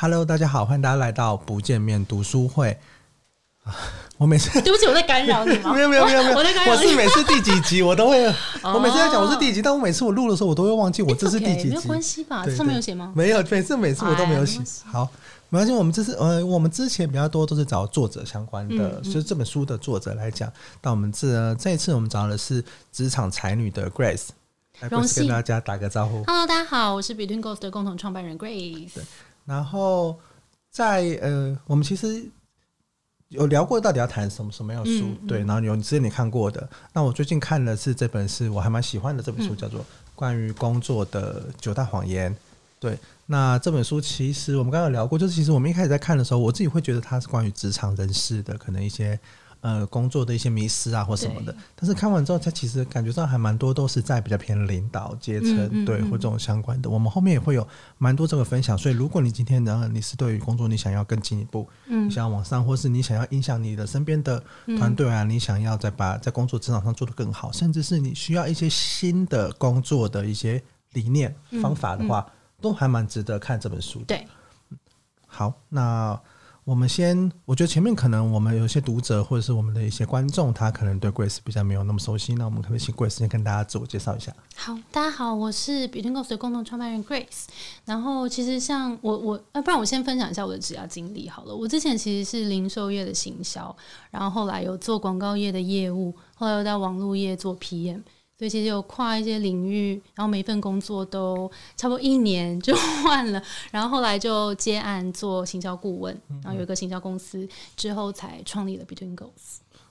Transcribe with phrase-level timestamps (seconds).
[0.00, 2.78] Hello，大家好，欢迎大家来到不见面读书会。
[4.16, 5.72] 我每次对不起，我在干扰你吗？
[5.74, 6.86] 没有没有没有没有，我在干扰你。
[6.86, 8.24] 我是每次第几集我都会，
[8.62, 11.68] 我每次在讲我是第几但我每次我录的时候我都会忘记我这是第几集。
[11.70, 12.48] 没有关系吧？
[12.48, 13.12] 上面有写吗？
[13.16, 14.60] 没有，每次每次我都没有写。
[14.60, 15.08] 哎、好，
[15.48, 15.72] 没关系。
[15.72, 20.48] 我们这是呃，我们之前比较多都是找作者相关的，就、嗯、是这本书的作者来讲。
[20.80, 24.28] 但我们这这一次我们找的是职场才女的 Grace，
[24.78, 26.22] 来 Grace 跟大家打个招呼。
[26.22, 28.92] Hello，大家好，我是 Between Ghost 的共同创办人 Grace。
[29.48, 30.18] 对，然后
[30.70, 32.30] 在呃，我们其实。
[33.30, 35.04] 有聊过到底要谈什么什么样的书？
[35.04, 39.80] 嗯、对，然后有你之前你看过的，那我最近看的是这本是我还蛮喜欢的这本书，叫做
[40.14, 42.34] 《关于工作的九大谎言》。
[42.80, 49.20] 对，那这本书其实我们刚刚有聊过，就是其实我们一开始在看的时候，我自己会觉得它是关于职场人士的，可能一些。
[49.60, 56.88] 呃，工作的一些迷失啊，或什么的，但是看完之后，他其实感觉上还蛮多都是在比较偏领导阶层，嗯嗯嗯对，或这种相关的。
[56.88, 57.66] 我们后面也会有
[57.98, 64.40] 蛮多这个分享，所以如果你今天呢，你是对于工作你想要更进一步，嗯，你想要往上，或是你想要影响你的身边的
[64.78, 74.04] 团队啊，嗯、你想要再把在工作职场上做得更好，甚至是你需要一些新的工作的一些理念方法的话，嗯嗯、都还蛮值得看这本书的。
[74.04, 74.24] 对，
[75.26, 76.16] 好，那。
[76.68, 84.30] 我们先，我觉得前面可能我们有些读者或者是我们的一些观众，他可能对 Grace 比较没有那么熟悉，那我们可不可以请 Grace 先跟大家自我介绍一下？
[84.54, 87.46] 好，大家好，我是 b e t w e n Ghost 的共同创办人 Grace。
[87.86, 91.56] 然后其实像我我，呃，不然我先分享一下我的职业经历好了。
[91.56, 93.74] 我之前其实是零售业的行销，
[94.10, 98.02] 然后后来有做广告业的业务，后来又在网络业做 PM。
[98.38, 102.72] 所以其实有跨一些领域，然后每一份工作都差不多一年 就
[103.02, 109.16] 换了，然后后来就接案做行销顾问，然后有一个行销公司，之后才创立了 Between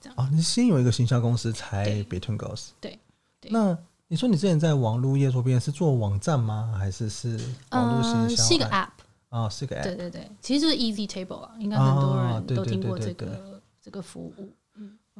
[0.04, 2.68] 样啊，你先有一个行销公司才 Between Ghost。
[2.80, 2.98] 对，
[3.40, 3.50] 对。
[3.50, 3.76] 那
[4.06, 6.72] 你说你之前在网络业做边是做网站吗？
[6.78, 7.38] 还是是
[7.72, 8.42] 网络行销？
[8.42, 8.88] 呃，是一个 App。
[9.28, 9.82] 哦，是个 App。
[9.82, 14.48] 对对对，其实就是 Easy Table 啊，应该很多人都听过这个这个服务。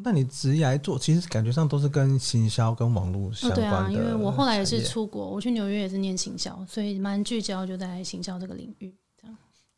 [0.04, 3.62] 那你职业来做，其实感觉上都是跟行销、跟网络相关的。
[3.62, 8.94] 对啊，因为我后来也是出国，我去纽约也是念行销，所以蛮聚焦就在行销这个领域。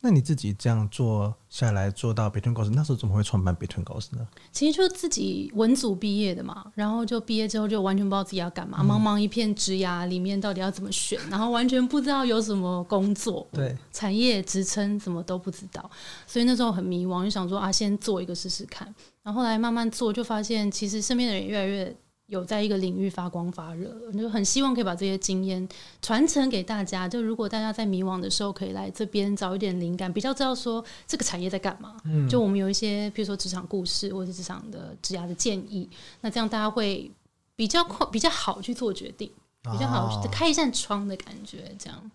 [0.02, 4.26] 那你自己这样做下来，做到 Between 那时候怎么会创办 Between Ghost 呢？
[4.50, 15.90] 其实就自己文组毕业的嘛，然后就毕业之后就完全不知道自己要干嘛，嗯、茫茫一片职涯里面到底要怎么选，然后完全不知道有什么工作，对，产业职称什么都不知道，
[16.26, 18.92] 所以那时候很迷茫，就想说啊，先做一个试试看。
[19.22, 21.94] 然后后来慢慢做，就发现其实身边的人越来越
[22.30, 25.68] 有在一个领域发光发热，就很希望可以把这些经验
[26.00, 27.08] 传承给大家。
[27.08, 31.96] 就如果大家在迷惘的时候，可以来这边找一点灵感，比较知道说这个产业在干嘛。
[32.04, 37.10] 嗯，就我们有一些，比如说职场故事或者职场的职涯的建议，那这样大家会
[37.56, 39.28] 比较快、比较好去做决定，
[39.64, 41.74] 比较好开一扇窗的感觉。
[41.80, 42.10] 这样，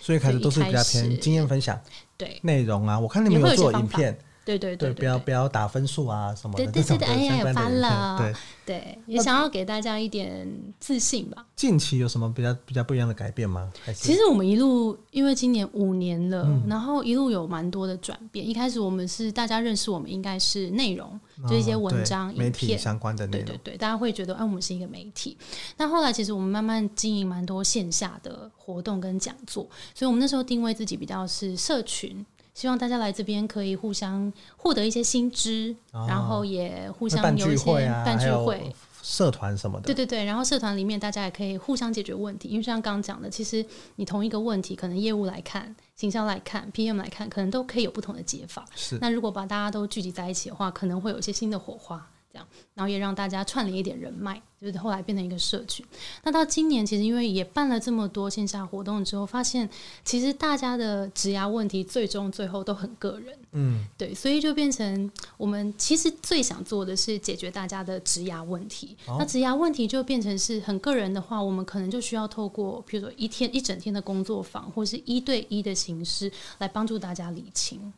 [0.00, 1.76] 所以开始都是比较偏经验分享，
[2.16, 2.96] 对内容啊。
[3.00, 4.16] 我看你们有做影片。
[4.46, 6.64] 对对对，不要不要打分数啊什么的。
[6.70, 8.16] 对对对，哎呀，翻了。
[8.16, 8.32] 对
[8.64, 10.48] 对，也想要给大家一点
[10.78, 11.44] 自信吧。
[11.56, 13.72] 近期有什么比较比较不一样的改变吗？
[13.94, 18.48] 其实我们一路，因为今年五年了，然后一路有蛮多的转变。
[18.48, 21.18] 一开始我们是大家认识我们应该是内容，
[21.48, 23.46] 就一些文章、影片相关的内容。
[23.46, 25.36] 对对对，大家会觉得哎，我们是一个媒体。
[25.76, 29.64] 那后来其实我们慢慢经营蛮多线下的活动跟讲座，
[29.94, 32.24] 所以我们那时候定位自己比较是社群。
[32.56, 37.66] 希望大家来这边可以互相获得一些新知，哦、然后也互相有一些
[38.02, 39.84] 办聚会、社团什么的。
[39.84, 43.62] 对对对，然后社团里面大家也可以互相解决问题，因为像刚刚讲的，其实
[43.96, 48.64] 你同一个问题，可能业务来看、形象来看、PM 来看，可能都可以有不同的解法。
[48.74, 48.96] 是。
[49.02, 52.08] 那如果把大家都聚集在一起的话，可能会有一些新的火花。
[52.36, 54.40] 这样，然后也让大家串联一点人脉。
[54.58, 55.84] 就是后来变成一个社群。
[56.24, 59.68] 那到今年，其实因为也办了这么多线下活动之后，发现
[60.02, 63.38] 其实大家的职涯问题最终最后都很个人。
[63.52, 68.96] 嗯，对，所以就变成我们其实最想做的是解决大家的职涯问题。
[69.06, 77.92] 哦、那职涯问题就变成是很个人的话，我们可能就需要透过比如说一天一整天的工作坊，或是一对一的形式来帮助大家理清。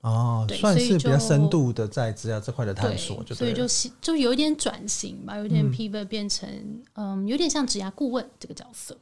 [0.00, 3.66] 哦，算是比较深度的在职涯这块的探索，就所以就
[4.00, 6.48] 就有一点转型吧，有点 pivot 变成
[6.94, 8.96] 嗯，有点像职涯顾问这个角色。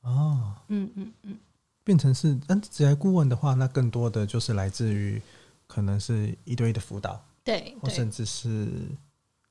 [0.00, 1.38] 哦，嗯嗯嗯，
[1.84, 5.22] 变成是嗯职涯顾问的话，那更多的就是来自于
[5.68, 8.66] 可能是一对一的辅导，对，或甚至是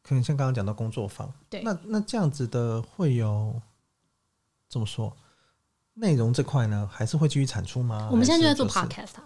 [0.01, 3.55] 可能像刚刚讲到工作坊，对，那那这样子的会有
[4.67, 5.15] 怎么说
[5.93, 6.89] 内容这块呢？
[6.91, 8.09] 还是会继续产出吗？
[8.11, 9.25] 我们现在就在做 podcast 啊。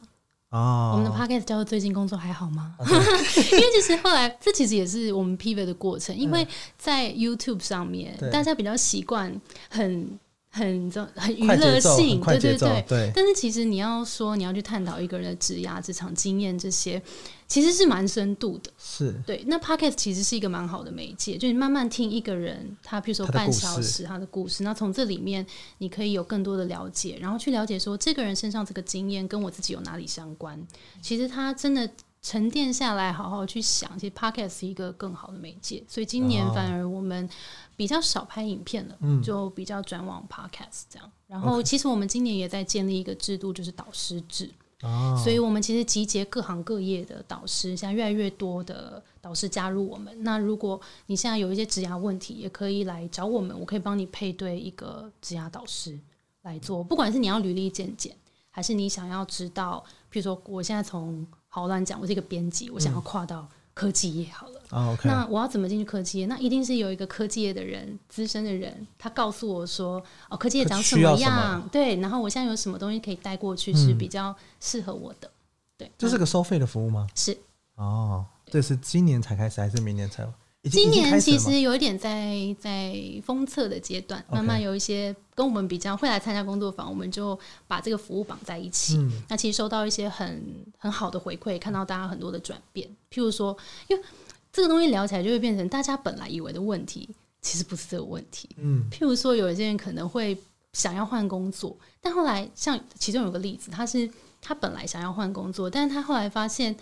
[0.56, 2.76] 哦，我们的 podcast 叫做最近工作还好吗.
[2.86, 6.48] 因为其实后来这其实也是我们 pivot 的过程，因为
[6.78, 9.34] 在 YouTube 上面，大家比较习惯
[9.70, 10.18] 很
[10.56, 13.12] 很很娱乐性，对对对对。
[13.14, 17.02] 但是其实你要说你要去探讨一个人的职涯、职场经验这些，
[17.46, 18.72] 其实是蛮深度的。
[18.78, 19.44] 是对。
[19.48, 25.46] 那 Podcast 其实是一个蛮好的媒介，就你慢慢听一个人，他比如说半小时他的故事，那从这里面
[25.80, 30.66] 你可以有更多的了解，然后去了解说这个人身上这个经验跟我自己有哪里相关。
[31.02, 31.90] 其实他真的。
[32.28, 37.30] 沉淀下来，好好去想，其实 Podcast 是一个更好的媒介，所以今年反而我们
[37.76, 41.12] 比较少拍影片了，哦、就比较转往 Podcast 这样。
[41.28, 44.50] 然后，其实我们今年也在建立一个制度，就是导师制。
[44.82, 50.16] 哦、所以我们其实集结各行各业的导师，现在越来越多的导师加入我们。
[50.22, 55.98] 那如果你现在有一些职涯问题，也可以来找我们，我可以帮你配对一个职涯导师
[56.44, 56.84] 来做。
[56.84, 58.16] 不管是你要履历健检，
[58.52, 64.54] 还是你想要知道，譬如说我现在从好乱讲，我是一个编辑，我想要跨到科技业好了。
[64.72, 65.00] 嗯 oh.
[65.04, 66.26] 那我要怎么进去科技业？
[66.26, 75.28] 那一定是有一个科技业的人，资深的人，他告诉我说：“哦，科技业长什么样？”对，然后我现在有什么东西可以带过去是比较适合我的。
[75.28, 75.38] 嗯、
[75.78, 77.06] 对，这是个收费的服务吗？
[77.14, 77.38] 是。
[77.76, 80.28] 哦，这是今年才开始还是明年才？
[80.72, 88.98] 今年其实有一点在在封测的阶段，慢慢有一些跟我们比较会来参加工作坊，我们就把这个服务绑在一起。
[88.98, 90.44] 嗯、那其实收到一些很
[90.78, 92.88] 很好的回馈，看到大家很多的转变。
[93.12, 93.56] 譬如说，
[93.88, 94.04] 因为
[94.52, 97.08] 这个东西聊起来就会变成大家本来以为的问题，
[97.42, 98.50] 其实不是这个问题。
[98.58, 100.36] 嗯，譬如说有一些人可能会
[100.74, 104.10] 想要换工作，但后来像其中有个例子，他是
[104.42, 106.76] 他本来想要换工作，但是他后来发现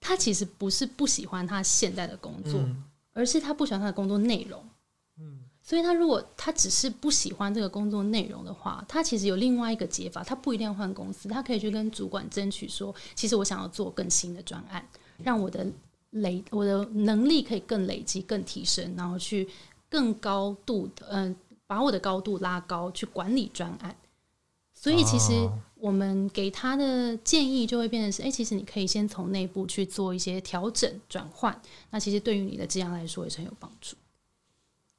[0.00, 2.60] 他其实不是不喜欢他现在的工作。
[2.60, 4.62] 嗯而是他不喜欢他的工作内容，
[5.20, 14.86] 嗯，所以他如果他只是不喜欢这个工作内容的话，他其实有另外一个解法，他不一定要换公司，他可以去跟主管争取说，其实我想要做更新的专案，
[15.22, 15.66] 让我的
[16.10, 19.48] 累我的能力可以更累积、更提升，然后去
[19.88, 23.94] 更高度的嗯、呃，把我的高度拉高，去管理专案。
[24.82, 31.56] 所以其实我们给他的建议就会变成是：哎，其实你可以先从内部去做一些调整转换。
[31.90, 33.94] 那其实对于你的职涯来说也是很有帮助。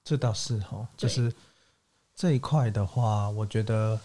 [0.05, 1.33] 这倒是哈，就是
[2.15, 3.99] 这一块的话，我觉得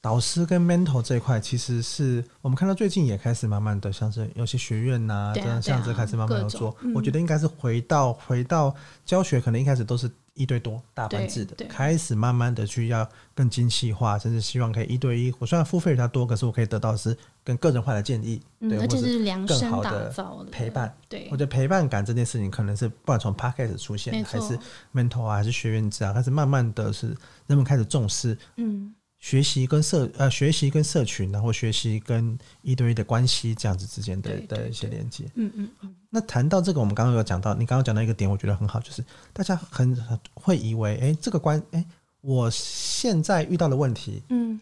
[0.00, 6.76] 导师跟 mentor 这一块，其实是我们看到最近也开始慢慢的，像是有些学院呐、啊，这样像这开始慢慢的做。
[6.94, 8.72] 我觉得应该是回到回到
[9.04, 10.08] 教学，可能一开始都是。
[10.38, 15.34] 一对多大班制的，开始慢慢的去要更精细化，甚至希望可以一对一。
[15.38, 20.14] 我虽然付费比较多，可是我可以得到的是更个人化的建议，嗯、对，或者是量身更好的
[20.50, 20.96] 陪伴。
[21.08, 24.58] 对，我觉得陪伴感这件事情，可能是不管从 p a c k a g e 出现，还是
[24.94, 27.08] mentor 啊，还是学员制啊，开始慢慢的是
[27.48, 28.94] 人们开始重视，嗯。
[29.18, 35.24] 学习跟社呃，学习跟社群，然后学习跟一对一的关系这样子之间的的一些连接。
[35.34, 35.94] 嗯嗯嗯。
[36.08, 41.86] 那谈到这个，我们刚刚有讲到，你刚刚讲到一个点，我觉得很好，就是大家很很会以为，哎、欸，这个关，哎、欸，
[42.20, 44.60] 我现在遇到的问题，嗯，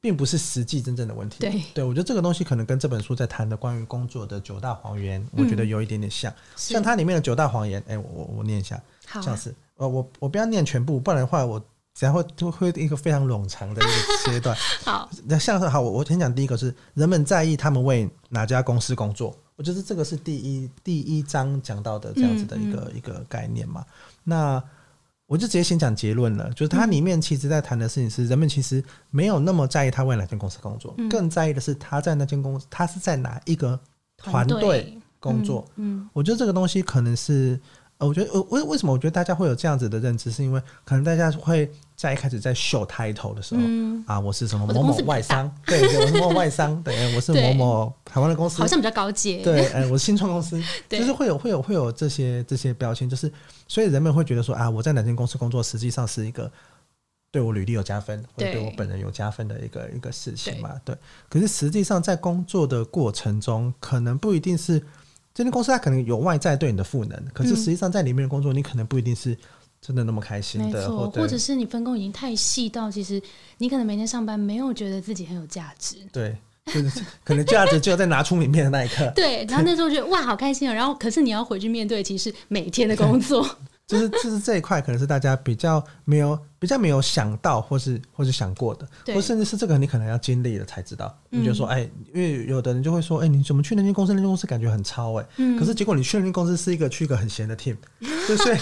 [0.00, 1.40] 并不是实际真正的问题。
[1.40, 6.34] 对，对我觉得这个东西可能跟这本书在谈的关于工作的九大谎言，我觉得有一点点像。
[6.56, 11.62] 像它里面的九大谎言，哎、欸，我我念一下，好、啊，像是，呃，我我不要念全部，不然的话我。
[11.98, 14.56] 然后就会一个非常冗长的一个阶段。
[14.84, 23.84] 好，那像是好，我我先讲第一个是人们在意他们为哪家公司工作，我觉得这个是第一第一章讲到的这样子的一个、嗯嗯、一个概念嘛。
[24.24, 24.62] 那
[25.26, 33.78] 我就直接先讲结论了，就是它里面其实在谈的事情是人们其实没有那么在意他为哪间公司工作，嗯、更在意的是他在那间公司他是在哪一个
[34.16, 35.64] 团队工作。
[35.76, 37.58] 嗯，嗯我觉得这个东西可能是。
[37.98, 53.32] 呃，我觉得，呃，为为什么我觉得大家会有这样子的认知，是因为可能大家会在一开始在秀 title 的时候，嗯、啊，我是什么某某外商，对，对，我是某某外商，对，我是某某台湾的公司，好像比较高阶，对，呃，我是新创公司， 就是会有会有会有这些这些标签，就是
[53.66, 56.48] 所以人们会觉得说啊，我在哪间公司工作，实际上是一个
[57.32, 60.96] 对我履历有加分，或者对我本人有加分的一个一个事情嘛，对。
[61.28, 64.80] 可是实际上在工作的过程中，可能不一定是。
[65.38, 69.38] 这间公司它可能有外在对你的赋能，可是实际上在里面的工作，你可能不一定是
[69.80, 73.22] 真的那么开心的，或者是你分工已经太细到，其实
[73.58, 75.94] 你可能每天上班没有觉得自己很有价值。
[76.10, 79.08] 对，就是 可能价值就要在拿出名片的那一刻。
[79.14, 83.48] 对，然后那时候觉得哇，好开心哦，然后可是你要回去面对，其实每天的工作。
[83.86, 91.16] 就是就是这一块，可能是大家比较没有比较没有想到，或是或是想过的，对或甚至是这个你可能要经历了才知道。
[91.30, 94.12] 嗯、你就说，哎、欸，因为有的人就会说，哎、欸，你怎么去那间公司？
[94.12, 95.26] 那间公司感觉很超哎、
[95.58, 98.56] 可是结果你去那间公司是一个去一个很闲的 team， 对所以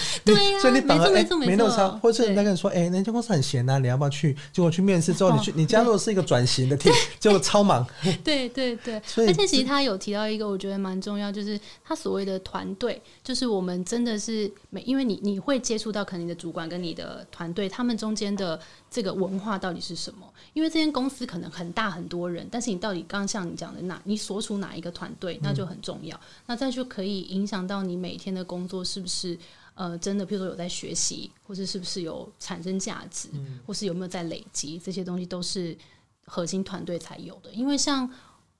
[0.59, 4.35] 所以你反而哎没那么超，或者是人家跟你说，哎那间公司很闲啊，你要不要去？
[4.53, 7.85] 结果去面试之后，你去你加入的是一个转型的 team，就超忙。
[8.23, 15.07] 对对对，所以而且其实他有提到一个，我觉得蛮重要，就是他所谓的团队，就是我们真的是每因为你。
[15.21, 18.59] 你你会接触到可能你的主管跟你的团队，他们中间的
[18.91, 20.27] 这个文化到底是什么？
[20.53, 26.17] 因为这间公司可能很大很多人，但是你到底刚刚像你讲的哪，你所处哪一个团队，那就很重要。
[26.17, 29.37] 嗯、那再就可以影响到你每天的工作是不是
[29.75, 35.77] 呃真的，譬如说有在学习，或者是不是有产生价值，嗯、或是有没有在累积，这些东西都是
[36.25, 37.51] 核心团队才有的。
[37.53, 38.07] 因为像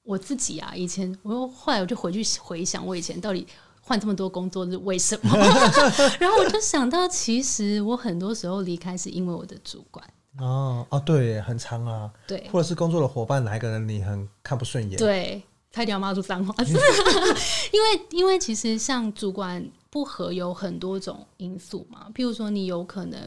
[0.03, 3.45] 我自己啊，以前我又后来我就回去回想，我以前到底。
[3.87, 5.33] 换这么多工作是为什么？
[6.19, 10.05] 然后我就想到，其实我很多时候离开是因为我的主管。
[10.39, 12.11] 哦哦，对，很长啊。
[12.27, 14.99] 对，或者是工作的伙伴哪一个人你很看不顺眼？
[14.99, 15.41] 对，
[15.71, 16.53] 差点要骂出脏话。
[17.71, 23.19] 因为因为其实像主管不合有很多种因素嘛，譬如说你有可能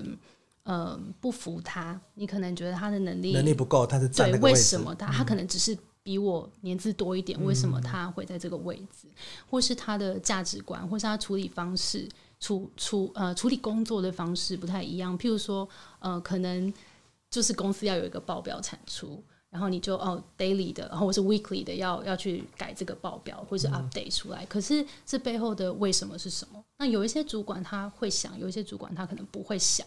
[0.65, 5.77] 嗯、呃、不服他，你可能觉得他的能力能力不够，他是站对，为什么他、嗯、他可能只是。
[6.03, 9.07] 比我年资多一点，为什么他会在这个位置？
[9.07, 9.15] 嗯、
[9.51, 15.19] 或是他的价值观，或是他处理方式、处处呃处理工作的方式不太一样。
[15.19, 16.73] 譬如说，呃，可能
[17.31, 24.43] 就是公司要有一个报表产出，然后你就哦 daily 的，然后或是 weekly 的要要去改这个报表，或是 update 出来。
[24.45, 26.65] 嗯、可是这背后的为什么是什么？
[26.79, 29.87] 那有一些主管他会想，有一些主管他可能不会想。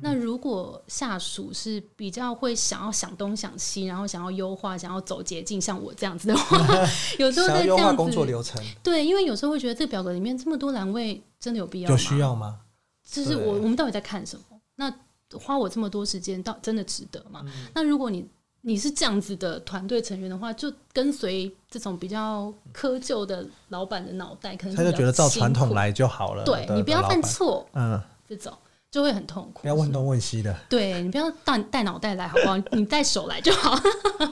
[0.00, 6.58] 那如果下属是比较会想要想东想西，然后想要优化，想要走捷径，像我这样子的话，
[7.18, 12.60] 有时候在这样子工作流程，对，因为有时候会觉得这个表格里面这么多栏位，真的有必要需要吗？
[13.04, 14.60] 就是我我们到底在看什么？
[14.76, 14.94] 那
[15.40, 17.42] 花我这么多时间，到真的值得吗？
[17.44, 18.24] 嗯、那如果你
[18.60, 26.44] 你是这样子的团队成员的话，就跟随这种比较窠臼的老板的脑袋，可能他就觉得照传统来就好了。
[26.44, 28.56] 对，你不要犯错，嗯，这种。
[28.92, 30.54] 就会很痛苦，不要问东问西的。
[30.68, 32.56] 对，你不要带带脑袋来，好不好？
[32.72, 33.74] 你带手来就好，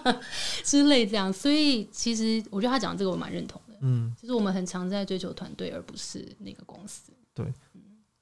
[0.63, 1.33] 之类这样。
[1.33, 3.75] 所以其实我觉得他讲这个我蛮认同的。
[3.81, 7.11] 嗯，就是我们很常在追求团队，而不是那个公司。
[7.35, 7.47] 对，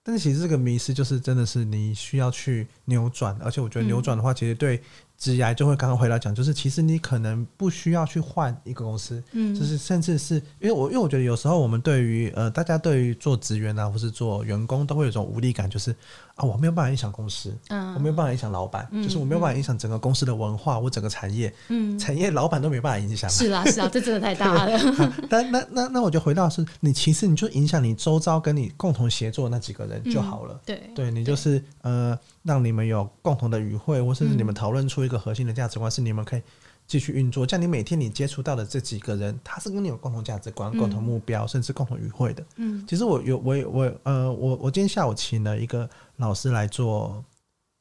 [0.04, 4.80] 但是其实这个迷失就是真的是你需要去扭转，而且我觉得扭转的话，其实对。
[5.18, 15.90] 职涯就会刚刚回来讲，就是其实你可能不需要去换一个公司，嗯，就是甚至是因为我因为我觉得有时候我们对于呃大家对于做职员啊或是做员工都会有一种无力感，就是
[16.36, 25.12] 啊我没有办法影响公司，嗯，我没有办法影响老板，嗯、就是我没有办法影响整个公司的文化我整个产业，嗯，产业老板都没办法影响，是啊是啊， 这真的太大了。
[25.28, 32.16] 但那那那我就回到是你其实你就影响你周遭跟你共同协作那几个人就好了，嗯、对，对你就是呃。
[32.48, 36.42] 让你们有共同的语汇，或甚至你们讨论出一个核心的价值观，是你们可以
[36.86, 37.46] 继续运作。
[37.46, 42.42] 像，你每天你接触到的这几个人，他是跟你有共同价值观、共同目标，甚至共同语汇的。
[42.56, 45.86] 嗯，其实我有，我我呃，我我今天下午请了一个
[46.16, 47.22] 老师来做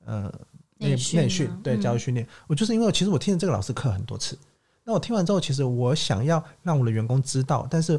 [0.05, 0.29] 呃
[0.79, 2.27] 内内训，对教育训练。
[2.47, 4.37] 我就是因为其实我听了这个老师课很多次，
[4.83, 7.97] 那我听完之后，其实我想要让我的员工知道，但是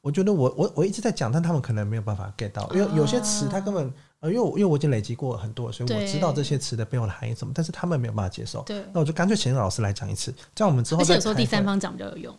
[0.00, 3.92] 我觉得我我我一直在讲，但他们可能没有办法 get 到，因为有些词他根本。
[4.20, 8.62] 呃，因为我因为我已经累积过很多，所以我知道这些词的背后的含义什么，但是他们没有办法接受。
[8.62, 11.04] 对，那我就干脆请老师来讲一次，这样我们之后再。
[11.04, 12.36] 而且有时候第三方讲比较有用。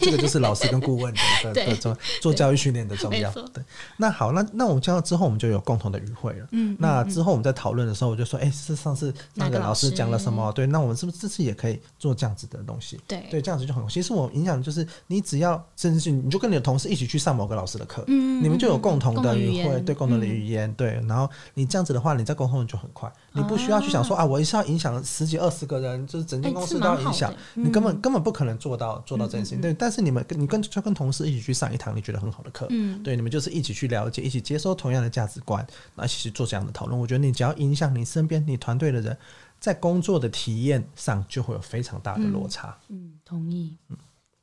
[0.00, 3.30] 这个就是老师跟顾问的 的重做教育训练的重要。
[3.30, 3.62] 对，
[3.96, 6.46] 那好，那那我们这样之后，我们就有共同的语汇了。
[6.52, 10.50] 嗯，那之后我们在讨论的时候，我就说，哎，是上次那个老师讲了什么？
[10.52, 13.00] 对，那我们是不是这次也可以做这样子的东西？
[13.06, 13.86] 对，对，这样子就很。
[13.88, 20.92] 其实我影响就是，你只要甚至是你就跟你的同事一起去上某个老师的课，嗯，你们就有共同的语汇，对，共同的语言，对。
[21.08, 29.60] 然后你这样子的话，你在沟通就很快，你不需要去想说啊，我一下要影响十几二十个人，就是整间公司都要影响，你根本根本不可能做到做到这件事情。
[29.60, 30.22] 对，但是你们。
[30.32, 36.96] 跟你跟就跟同事一起去上一堂你觉得很好的课，嗯，对，你们就是一起去了解，一起接收同样的价值观，那一起去做这样的讨论。
[36.96, 39.18] 我觉得你只要影响你身边你团队的人，
[39.58, 42.78] 在工作的体验上就会有非常大的落差。
[42.88, 43.76] 嗯，嗯，同意。
[43.88, 43.96] 嗯，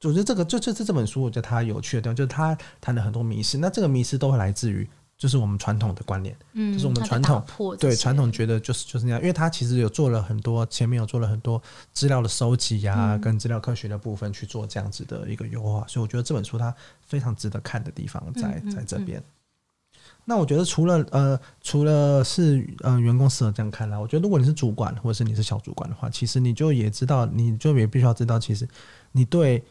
[0.04, 4.86] 我觉得这个就就是这本书，我觉得它有趣的地方，就是它谈了很多迷失，那这个迷失都会来自于。
[5.20, 7.44] 就是我们传统的观念，嗯，就是我们传统
[7.78, 11.62] 对传统觉得就是就是那样，因为他其实有做了很多，前面有做了很多
[11.92, 16.74] 资料的收集呀、啊，嗯、跟资料科学的部分去做这样子的一个优化，所以我觉得这本书它
[17.06, 19.20] 非常值得看的地方在在这边。
[19.20, 28.66] 嗯嗯嗯、那我觉得除了呃除了是呃员工适合这样看来，我觉得如果你是主管或者是你是小主管的话，其实你就也知道，你就也必须要知道，其实
[29.12, 29.62] 你对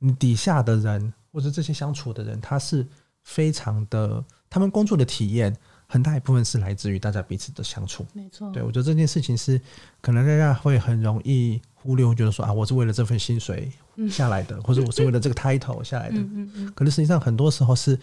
[0.00, 2.86] 你底下的人或者这些相处的人，他是
[3.22, 4.22] 非常的。
[4.50, 5.54] 他们工作的体验
[5.86, 8.50] 很大一部分是来自于大家彼此的相处，没错。
[8.52, 9.60] 对，我觉得这件事情是
[10.00, 13.72] 可能大家会很容易忽略，觉得说啊，我是为了这份薪水
[14.10, 16.18] 下来的，嗯、 或者我是为了这个 title 下来的。
[16.18, 16.72] 嗯嗯嗯。
[16.74, 17.98] 可是实际上很多时候是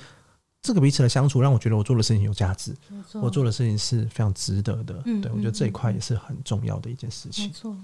[0.62, 2.76] 这个彼此的相处让我觉得我做的事情有价值，
[3.14, 5.00] 我做的事情是非常值得的。
[5.06, 7.46] 嗯，对，我觉得这一块也是很重要的一件事情。
[7.46, 7.78] 没错。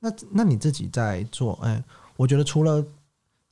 [0.00, 1.82] 那那你自己在做，哎，
[2.16, 2.84] 我觉得除了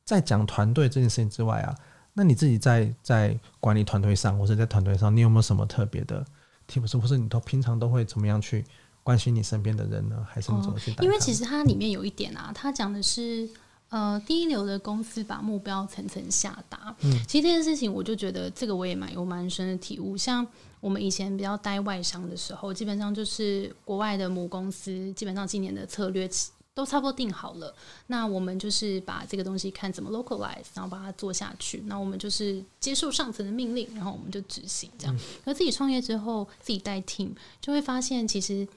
[0.04, 1.74] 在讲团队这件事情之外啊。
[2.16, 6.24] 那你自己在在管理团队上，或者在团队上，你有没有什么特别的
[6.66, 6.98] tips？
[6.98, 8.64] 或是你都平常都会怎么样去
[9.02, 10.26] 关心你身边的人呢？
[10.28, 10.94] 还是你怎么去、哦？
[11.02, 13.48] 因为其实它里面有一点啊，它讲的是。
[13.88, 16.92] 呃，第一流的公司把目标层层下达。
[17.02, 20.16] 嗯，其实这件事情，我就觉得这个我也蛮有蛮深的体悟。
[20.16, 20.44] 像
[20.80, 26.28] 我们以前比较待外商的时候，基本上就是国外的母公司，基本上今年的策略
[26.76, 27.74] 都差不多定好了。
[28.08, 31.82] 那我们就是把这个东西看怎么 localize，然后把它做下去。
[31.86, 35.16] 那我们就是接受上层的命令，然后我们就执行这样。
[35.16, 37.30] 嗯，而自己创业之后，自己带 team，
[37.62, 38.68] 就会发现其实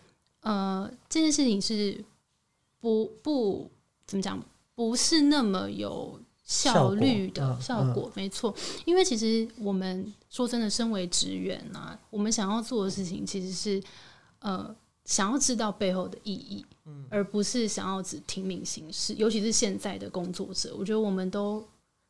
[0.43, 2.01] 呃这件事情是
[2.79, 3.69] 不不
[4.07, 4.41] 怎么讲。
[4.75, 8.55] 不是那么有效率的效果，效果没错。
[8.85, 13.83] 因为其实我们说真的，身为职员啊，我们想要做的事情其实是
[14.39, 19.13] 呃，想要知道背后的意义，嗯，而不是想要只听命行事。
[19.15, 21.63] 尤其是现在的工作者，我觉得我们都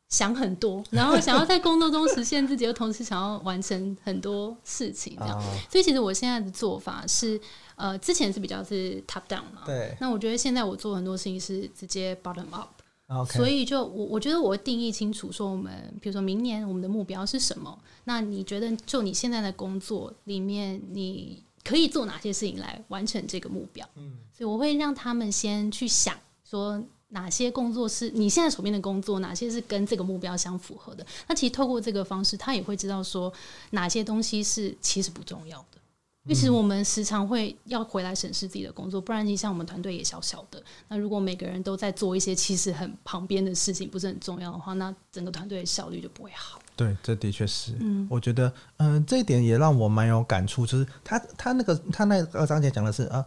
[0.08, 5.40] 想很多， 然后想要在工作中实现自己，又同时想要完成很多事情，这样。
[5.70, 7.40] 所以，其实我现在的做法是。
[7.76, 9.96] 呃，之前是比较是 top down 嘛，对。
[9.98, 13.38] 那我觉得现在我做很多事情是直接 bottom up，Okay.
[13.38, 17.78] 所以就我我觉得我会定义清楚，说我们比如说明年我们的目标是什么？
[18.04, 23.88] 那你觉得就你现在的工作里面，你可以做哪些事情来完成这个目标？
[23.96, 31.04] 嗯，所以我会让他们先去想说哪些工作是你现在手边的工作，哪些是跟这个目标相符合的。
[31.26, 33.32] 那其实透过这个方式，他也会知道说
[33.70, 35.80] 哪些东西是其实不重要的。
[36.24, 46.59] 因为其实我们时常会要回来审视自己的工作，不然你像我们团队也小小的，那如果每个人都在做一些其实很旁边的事情，不是很重要的话，那整个团队的效率就不会好。
[46.80, 47.72] 对，这的确是。
[47.78, 53.22] 嗯，我觉得，嗯、呃，这一点也让我蛮有感触，就是他他那个他那个章节讲的是啊。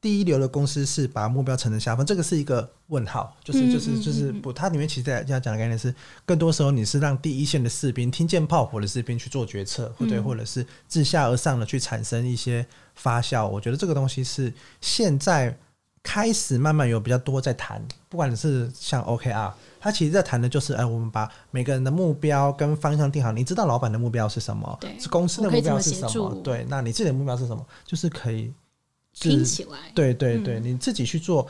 [0.00, 5.94] 第一流的公司是把目标层层下分，这个是一个问号，就是就是就是不，它里面其实在要讲的概念是，
[6.26, 13.48] 更多时候你是让第一线的士兵听见炮火的士兵去做决策，或者或者是自下而上的去产生一些发酵。
[13.48, 15.58] 我觉得这个东西是现在
[16.04, 24.78] 开始慢慢有比较多在谈，不管是像 OKR，他其实在谈的就是，哎，我们把每个人的目标跟方向定好，你知道老板的目标是什么？
[24.80, 26.32] 对，是公司的目标是什么？
[26.44, 27.66] 对，那你自己的目标是什么？
[27.84, 28.52] 就是可以。
[29.16, 31.46] 听起来，对对对，嗯、你自己去做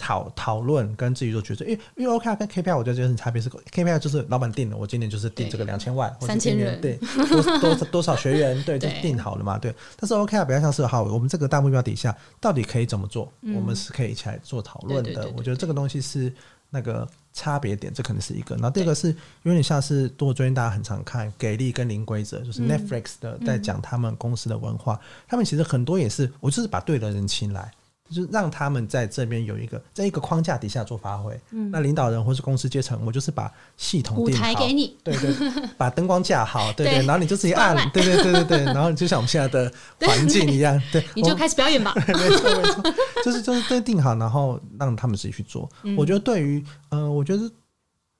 [0.00, 1.64] 讨讨论，跟自己做决策。
[1.64, 6.98] 因为因为 OKR 跟 KPI，我觉得这个差别是 KPI 就是老板定了，我今年就是定这个两千万，或者今年对
[7.30, 9.74] 多多多少学员，对，就定好了嘛，对。
[9.96, 15.30] 但是 OKR 比较像是好，我们这个大目标底下到底可以怎么做，嗯、我们是可以一起来做讨论的。
[15.36, 16.32] 我觉得这个东西是
[16.70, 17.06] 那个。
[17.32, 18.56] 差别点，这可能是一个。
[18.56, 24.94] 然后第二个是有点像是，多最近大家很常看《给力跟零规则》，就是 Netflix 的在讲他们公司的文化。
[24.94, 27.70] 嗯、他们其实很多也是，我就是把对的人请来。
[28.10, 31.38] 就是让他们在这边有一个在一个框架底下做发挥。
[31.50, 35.32] 嗯，那领导人或是公司阶层，我就是把系统定好，舞台给你，对对，
[35.78, 41.94] 把灯光架好，对对，然后你就自己按，对对对对 对，然后就像我们现在的环境一样，对， 你就开始表演吧。
[42.06, 42.82] 没错没错，
[43.24, 45.68] 就是就是都定好，然后让他们自己去做。
[45.96, 47.50] 我觉得对于呃，我觉得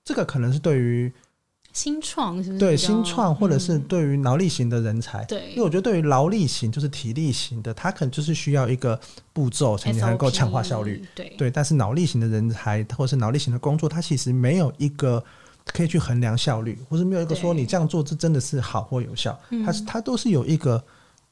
[0.04, 1.12] 这个可能是对于。
[1.72, 2.58] 新创是不是？
[2.58, 8.98] 对，新创或者是对于脑力型的人才，对、嗯，因为我觉得对于劳力型就是体力型的，他可能就是需要一个
[9.32, 11.50] 步骤才能够强化效率，对对。
[11.50, 15.22] 但是脑力型的人才或者是脑力型的工作，它其实没有一个
[15.66, 20.82] 可以去衡量效率，或是没有一个说你这样做这真的是好或有效，它是它都是有一个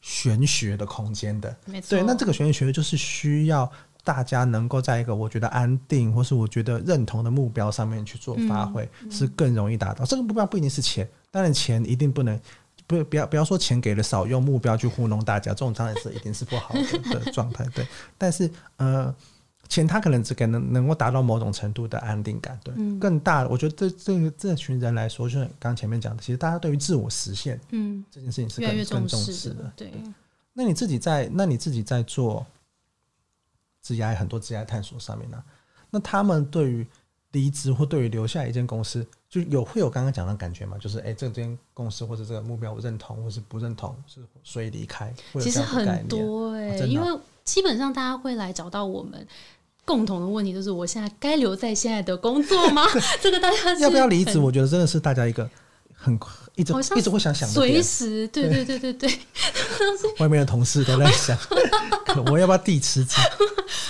[0.01, 1.91] 玄学的空间的，没错。
[1.91, 3.71] 对，那这个玄学就是需要。
[4.09, 10.03] 大家能够在一个我觉得安定，或是我觉得认同的目标上面去做发挥，是更容易达到。
[10.07, 12.41] 这个目标不一定是钱，当然钱一定不能
[12.87, 17.67] 不不要不要说钱给了少，用目标去糊弄大家，这种当然是一定是不好的的状态。
[17.75, 19.15] 对，但是呃，
[19.69, 22.59] 钱他可能只给能能够达到某种程度的安定感。
[22.65, 29.71] 对，嗯、更大，我觉得这这这群人来说，就是刚前面讲的，其实大家对于自我实现，嗯，这件事情是更越越重更重视的。
[29.77, 30.03] 对，对，
[30.55, 32.47] 那你自己在那你自己在做。
[33.83, 35.45] 职涯很多职涯探索上面呢、啊，
[35.91, 36.87] 那他们对于
[37.33, 40.79] 离职或对于留下一间公司，就有会有刚刚讲的感觉吗？
[40.79, 45.13] 就是哎、欸，这间公司或者这个目标我认同，或是不认同，是所以离开。
[45.41, 47.07] 其实很多哎、欸，哦、因为
[47.45, 49.27] 基本上大家会来找到我们，
[49.85, 52.83] 共同的问题就是：我现在该留在现在的工作吗？
[53.21, 54.39] 这个大家要不要离职？
[54.39, 55.49] 我觉得真的是大家一个
[55.93, 56.19] 很
[56.59, 59.19] 一直一直会想想的，随时对对对对对，
[60.19, 61.39] 外面的同事都在想，
[62.33, 63.17] 我要不要递辞职？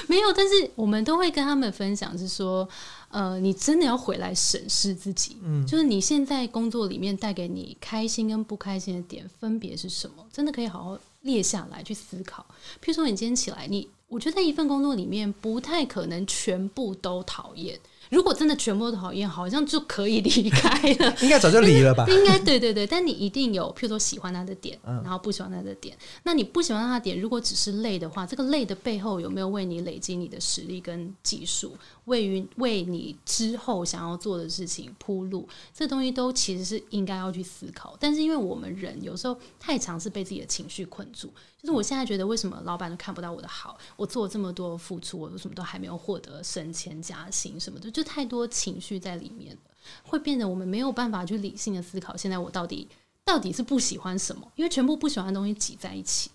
[0.07, 2.69] 没有，但是我们都会跟他们分享，是说，
[3.09, 10.23] 呃，你真的要回来审视自己，嗯，就是你现在工作里面带给你开心跟不开心的点分别是什么？
[10.31, 12.45] 真的可以好好列下来去思考。
[12.83, 17.79] 譬如说，你今天起来，你我觉得一份工作里面不太可能全部都讨厌。
[18.11, 21.15] 如果真的全部都讨厌，好像就可以离开了。
[21.23, 22.07] 应该早就离了吧？
[22.09, 25.97] 应该对对对，但你一定有，譬如说喜欢他的点，然后不喜欢他的点。
[26.23, 35.49] 那你不喜欢他的点，如果只是累的话，这个累的背后有没有为你累积你的实力跟技术，为于为你之后想要做的事情铺路？
[35.75, 37.97] 这东西都其实是应该要去思考。
[38.01, 43.77] 但是因为我们人有时候太常是被自己的情绪困住，就是我现在觉得为什么老板都看不到我的好？
[43.97, 47.91] 我做了这么多付出，我为什么都还没有获得升迁加薪什么的？
[47.91, 49.61] 就太多情绪在里面了，
[50.05, 52.17] 会变得我们没有办法去理性的思考。
[52.17, 52.87] 现在我到底
[53.25, 54.49] 到底是不喜欢什么？
[54.55, 56.31] 因为全部不喜欢的东西挤在一起。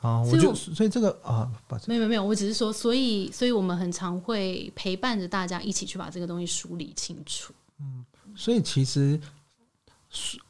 [0.00, 1.50] 啊，我就所以这个啊，
[1.86, 7.52] 没有没有，我只是说，所以所以我们很常会陪伴着大家一起去把这个东西梳理清楚。
[7.80, 8.04] 嗯，
[8.36, 9.20] 所以其实。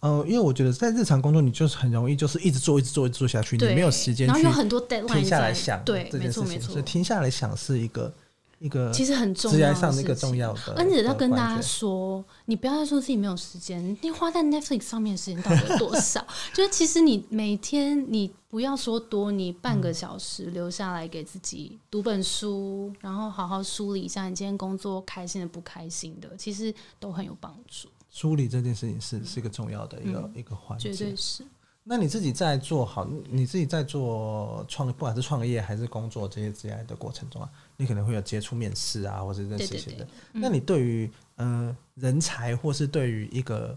[0.00, 8.10] 呃，因为我觉得在日常工作，你就是很容易就是一直做，一直做，一直做下去，你没有时间，然后有很多 deadline 停下来想，对，没错没错，所以停下来想是一个
[8.58, 10.74] 一个其实很重要上的一个重要的。
[10.76, 16.26] 而且要跟大家说，你不要再说自己没有时间，你花在 Netflix 上面的时间到底有多少？
[16.54, 27.88] 就是其实你每天你不要说多，你半个小时留下来给自己读本书，然后好好梳理一下你今天工作开心的不开心的，其实都很有帮助。
[28.10, 31.44] 梳理这件事情是是一个重要的一个、嗯、一个环节，绝对是。
[31.82, 40.06] 那你自己在做好，你自己在做创，不管是创业还是工作这些之类的过程中啊，你可能会有接触面试啊，或者认识一些人。
[40.32, 43.76] 那你对于呃人才，或是对于一个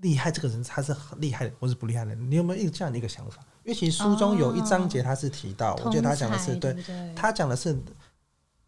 [0.00, 3.44] 厉害这个人，他是很厉害的，或是不厉害的，你有没有一个这样的一个想法？
[3.64, 7.76] 因为其实书中有一章节他是提到，哦、我觉得他讲的是对，对，对，他讲的是。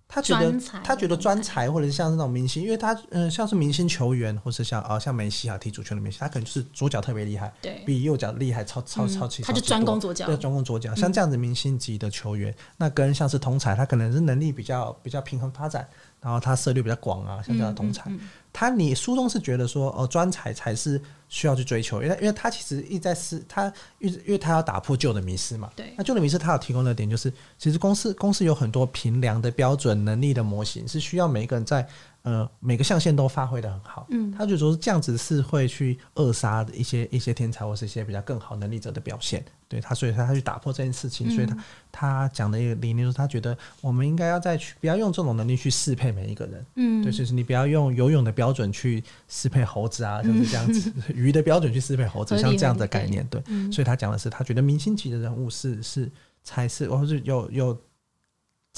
[0.08, 10.94] 他觉得他觉得专才或者是像那种明星，因为他嗯、呃、像是明星球员，或是像啊像梅西啊踢足球的梅西，他可能就是左脚特别厉害，对，比右脚厉害超超超级，他就专攻左脚，对，专攻左脚。
[10.94, 15.86] 像这样子明星级的球员，那跟像是通才，他可能是能力比较比较平衡发展，
[16.20, 18.10] 然后它涉猎比较广啊，像这样的通才。
[18.52, 25.70] 他你书中是觉得说哦，专才才是需要去追求，因为因为他其实一直在是他因为因为他要打破旧的迷失嘛。
[25.76, 25.92] 对。
[25.96, 31.86] 那旧的迷失，他要提供的点就是，其实公司公司有很多评量的标准、能力的模型，是需要每一个人在
[32.28, 34.06] 呃每个象限都发挥的很好。
[34.10, 34.30] 嗯。
[34.36, 39.44] 他就说这样子是会去扼杀一些一些天才或是一些比较更好能力者的表现。
[39.68, 41.56] 对他，所以他他去打破这件事情，所以他
[41.92, 46.66] 他讲的一个理念就是，他觉得我们应该要再去不要用这种能力去适配每一个人。
[46.76, 47.02] 嗯。
[47.02, 53.26] 对，就是你不要用游泳的标准去适配猴子啊，就是这样子；嗯、鱼的标准去适配猴子， 像这样的概念。
[53.28, 56.10] 对，嗯、所以他讲的是，他觉得明星级的人物是是
[56.42, 57.78] 才是，或是有有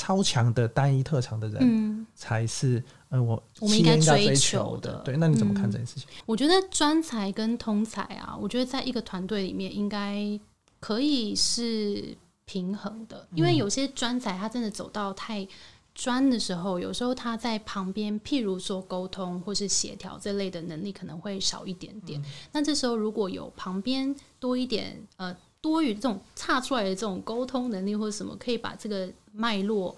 [0.01, 5.03] 超强的单一特长的人，嗯、才是呃我我们应该追求的。
[5.05, 6.09] 对，那你怎么看这件事情？
[6.25, 10.41] 我觉得专才跟通才啊，我觉得在一个团队里面应该
[10.79, 15.47] 可以是平衡的，因为有些专才他真的走到太。
[15.93, 22.19] 专的时候，有时候他在旁边，譬如说沟通或是协调这类的能力可能会少一点点。
[22.23, 29.95] 嗯、那这时候如果有旁边多一点呃多余这种差出来的这种沟通能力或者什么，可以把这个脉络、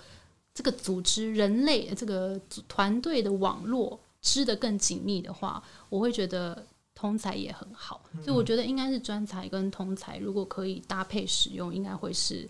[0.52, 8.02] 这个组织、人类这个团队的网络织得更紧密的话，我会觉得通才也很好。
[8.12, 12.48] 嗯、所以我觉得应该是专才跟通才如果可以搭配使用，应该会是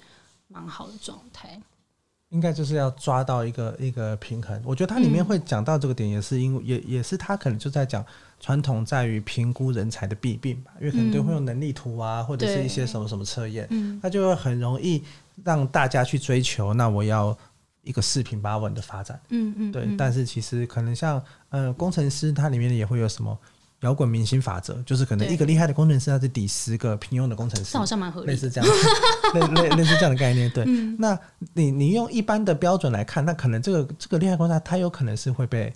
[0.49, 1.61] 蛮好的状态。
[2.33, 4.61] 应该就是要抓到一个一个平衡。
[4.65, 8.05] 我觉得它里面会讲到这个点，也是因为、嗯、也也是他可能就在讲
[8.41, 15.05] 传统在于评估人才的弊病吧，因为可能都会用能力图啊，嗯、或者是一些什么什么测验，嗯，它就会很容易
[15.45, 16.73] 让大家去追求。
[16.75, 17.37] 那我要
[17.83, 19.87] 一个四平八稳的发展，嗯嗯，对。
[19.99, 23.39] 但是其实可能像呃工程师，它里面也会有什么？
[23.83, 28.71] 摇滚明星法则就是可能一个厉害的工程师，他是抵十个平庸的工程师，好像蛮合理，类似这样，
[29.35, 30.51] 类类类似这样的概念。
[30.51, 31.19] 对，嗯、那
[31.55, 35.73] 你你用一般的标准来看，那可能这个这个厉害工程师，他有可能是会被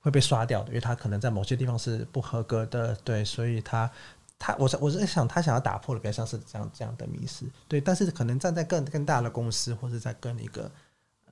[0.00, 2.96] 会被刷掉的，因为他可能在某些地方是不合格的。
[3.04, 3.90] 对，所以他
[4.38, 7.44] 他我是我是在想，他想要打破的比较像是这样这样的迷失。
[7.66, 10.70] 对，但是可能站在更更大的公司，或者在跟一个。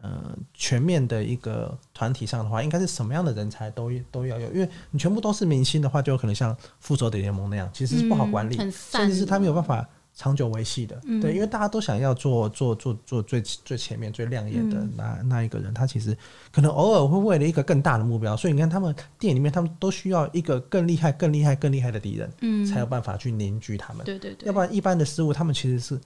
[0.00, 9.84] 呃，全面的一个团体上的话，应该是什么样的人才都都要有，因为你全部都是明星的话，就有可能像复仇者联盟那样，其实是不好管理，嗯、甚至是他没有办法
[10.14, 11.00] 长久维系的。
[11.04, 16.16] 嗯、对，因为大家都想要做做做做最最前面最亮眼的那、嗯、那一个人，他其实
[16.52, 24.04] 可能偶尔会为了一个更大的目标，所以你看他们电影里面，他们都需要一个更厉害、更厉害、更厉害的敌人，嗯，才有办法去凝聚他们。
[24.04, 26.00] 对对对，要不然一般的失误，他们其实是。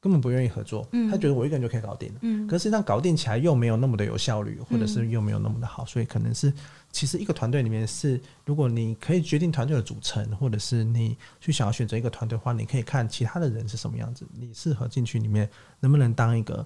[0.00, 2.18] 根本不愿意合作，他觉得我一个人就可以搞定了。
[2.22, 6.52] 嗯，可是实际上搞定起来又没有那么的有效率，或者是又没有那么的好，所以可能是
[6.92, 16.64] 其实一个团队里面是，如果你可以决定团队的组成，或者是你去想要选择一个团队的话，你可以看其他的人是什么样子，你适合进去里面能不能当一个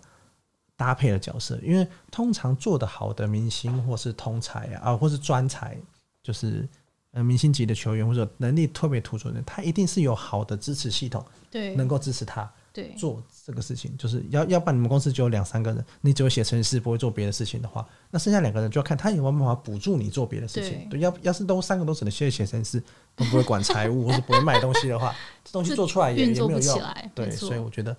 [0.77, 5.75] 搭配的角色，因为通常做得好的明星或是通才啊，或是专才，
[6.23, 6.68] 就是
[7.12, 12.53] 呃明星级的球员或者能力特别突出的人，他一定是有好的支持系统，对，能够支持他。
[12.72, 20.88] 对，做这个事情就是要要不然你们公司只有两三个人，你只有写程式，不会做别的事情的话，那剩下两个人就要看他有没有办法补助你做别的事情。
[20.88, 22.82] 对，对，要要是都三个都只能写写程式，
[23.14, 26.82] 都不会管财务或是不会卖东西的话，这东西做出来也也没有用。
[27.14, 27.96] 对，所以我觉得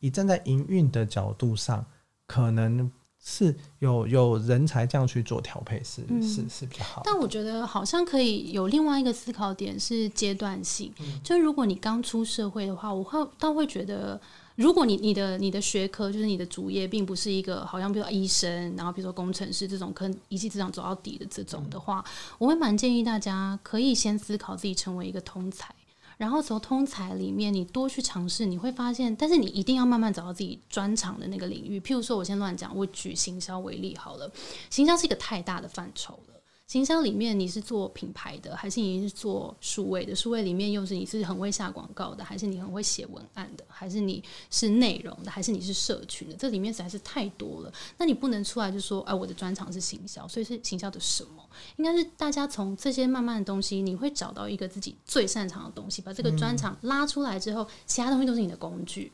[0.00, 1.86] 以站在营运的角度上，
[2.26, 2.90] 可能。
[3.28, 7.02] 是有有人才这样去做调配是，是、嗯、是是比较好。
[7.04, 14.18] 但我觉得好像可以有另外一个思考点是阶段性，嗯、就是如果你刚出社会的话，我会倒会觉得，
[14.54, 25.74] 如果你你的你的学科就是你的主业，并不是一个好像比如说医生，然后比如说工程师这种可能一技之长走到底的这种的话，嗯、我会蛮建议大家可以先思考自己成为一个通才。
[26.16, 31.78] 然后从通才里面，你多去尝试，你会发现，但是你一定要慢慢找到自己专长的那个领域。
[31.80, 34.30] 譬如说，我先乱讲，我举行销为例好了，
[34.70, 36.35] 行销是一个太大的范畴了。
[36.66, 40.16] 行销里面你是做品牌的，还是你是做数位的？
[40.16, 46.34] 数位里面又是你是很会下广告的，还是你很会写文案的，还是你是内容的，还是你是社群的？
[46.34, 47.72] 这里面实在是太多了。
[47.98, 51.48] 那你不能出来就说，哎，我的专长是行销，所以是行销的什么？
[51.76, 59.12] 应该是大家从这些慢慢的东西，你会找到一个自己最擅长的东西，把这个专长拉出来之后，其他东西都是你的工具。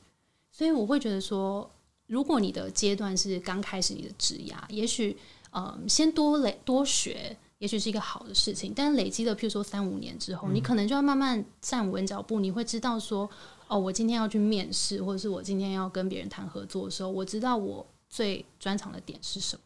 [0.50, 1.70] 所以我会觉得说，
[2.06, 5.16] 如果你的阶段是刚开始你的职涯，也许
[5.52, 7.36] 嗯，先多累多学。
[7.58, 12.40] 也许是一个好的事情，但累积了，譬如说三五年之后，嗯、你可能就要慢慢站稳脚步。
[12.40, 13.30] 你会知道说，
[13.68, 19.62] 哦，我今天要去面试，或者是我今天要跟别人谈合作的时候，我知道我最专长的点是什么，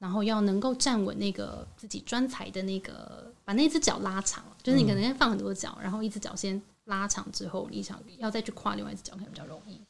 [0.00, 9.80] 然后要能够站稳那个自己专才的那个，把那只脚拉长，就是你可能先放很多脚，然后一只脚先拉长之后，你想要再去跨另外一只脚，可能比较容易。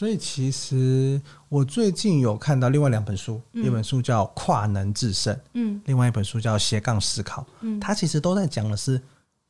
[0.00, 8.98] 所以其实我最近有看到另外两本书，嗯、一本书叫《跨能制胜》，嗯，另外一本书叫《斜杠思考》，嗯，它其实都在讲的是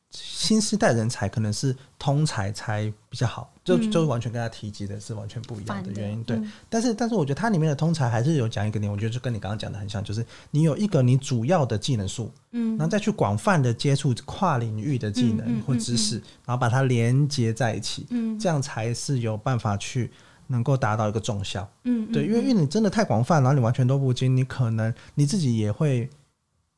[0.09, 6.35] 新时代人才可能是通才才比较好，就就完全跟他提及的是完全不一样的原因，对。
[6.35, 20.11] 嗯、但是但是我觉得它里面的通才还是有讲一个点，我觉得就跟你刚刚讲的很像，就是你有一个你主要的技能树，嗯，然后再去广泛的接触跨领域的技能或知识，然后把它连接在一起，嗯，这样才是有办法去。
[20.51, 26.09] 能够达到一个重效，嗯，对，因为因为你真的太广泛，然后你完全都不精，你可能你自己也会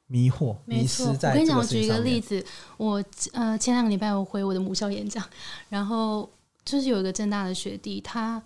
[0.08, 1.30] 迷惑、迷失在。
[1.32, 2.46] 我跟你讲，我举一个例子，
[2.78, 5.24] 我呃前两个礼拜我回我的母校演讲，
[5.70, 6.30] 然后
[6.64, 8.42] 就是有一个正大的学弟，他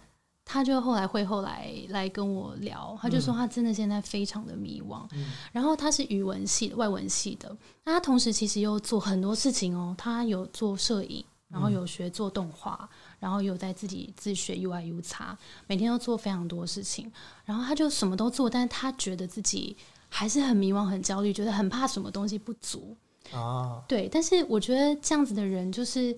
[0.46, 12.90] 他就后来会后来来跟我聊，他就说他真的现在非常的迷惘，嗯、然后他是语文系的外文系的，那他同时其实又做很多事情哦，他有做摄影，然后有学做动画。
[12.92, 17.12] 嗯然后有在自己自学 UI UX，每天都做非常多事情。
[17.46, 19.76] 然后他就什么都做，但是他觉得自己
[20.08, 22.96] 还是很迷茫、很焦虑，觉得很怕什么东西不足
[23.32, 23.82] 啊。
[23.88, 26.16] 对，但是我觉得这样子的人就是，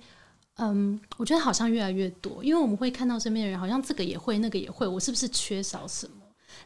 [0.58, 6.19] 嗯，我觉得好像越来越多，因为我们会看到身边的人好像这个也会，那个也会，我是不是缺少什么？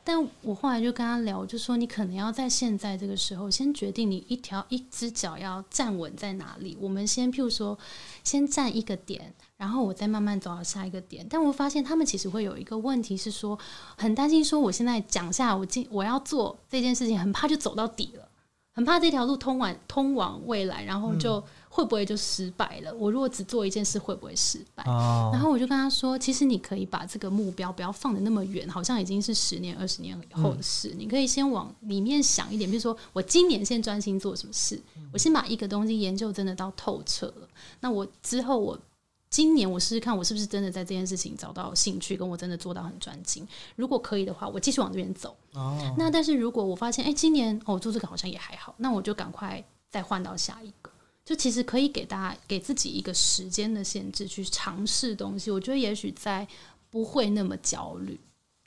[0.03, 6.77] 但我后来就跟他聊，就说你可能要在现在这个时候先决定你一条一只脚要站稳在哪里。
[6.79, 7.77] 我们先譬如说，
[8.23, 11.25] 先站一个点，然后我再慢慢走到下一个点。
[11.29, 13.57] 但我发现他们其实会有一个问题是说，
[13.97, 18.22] 很担心说我现在讲下，我今我要做这件事情，很怕就走到底了，
[18.73, 21.37] 很怕这条路通往通往未来，然后就。
[21.39, 22.93] 嗯会不会就失败了？
[22.93, 24.83] 我如果只做一件事，会不会失败？
[24.83, 30.89] 哦、然后我就跟他说，其实你可以把这个目标不要放的那么远，好像已经是十年、二十年以后的事。
[30.89, 37.47] 嗯、你可以先往里面想一点，比如说我今年先专心做什么事，嗯、我先把一个东西研究真的到透彻了。
[37.79, 38.79] 那我之后我
[39.33, 43.43] 今年我试试看，我是不是真的在这件事情找到兴趣，跟我真的做到很专精。
[43.75, 45.35] 如果可以的话，我继续往这边走。
[45.53, 50.91] 哦、那但是如果我发现，哎，今年哦做这个好像也还好，那我就赶快再换到下一个。
[51.25, 56.47] 就其实可以给大家给自己一个时间的限制去尝试东西，我觉得也许在
[56.91, 58.19] 不会那么焦虑。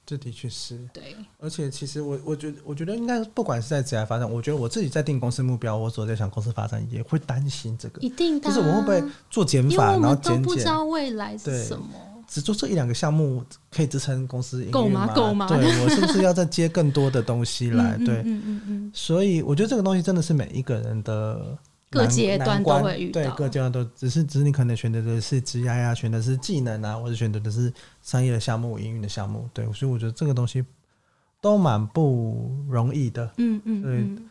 [0.06, 11.86] 这的确是对，而且其实我我觉得我觉得应该不管是在职业发展，我觉得我自己在定公司目标，我所在想公司发展也会担心这个，一定的，就是我会不会做减法，然后减不知道未来是什么，
[12.28, 15.12] 只做这一两个项目可以支撑公司够吗？
[15.12, 15.48] 够吗？
[15.48, 17.98] 对，我是不是要再接更多的东西来？
[17.98, 21.58] 对， 嗯嗯嗯，所以我觉得这个东西真的是每一个人的。
[21.96, 30.64] 各阶段都会遇到，对，各阶段都只是，只是你可能选择的是职业呀，选择的是技能啊，或者选择的是商业的项目、营运的项目，对，所以我觉得这个东西
[31.40, 34.24] 都蛮不容易的，嗯嗯，对。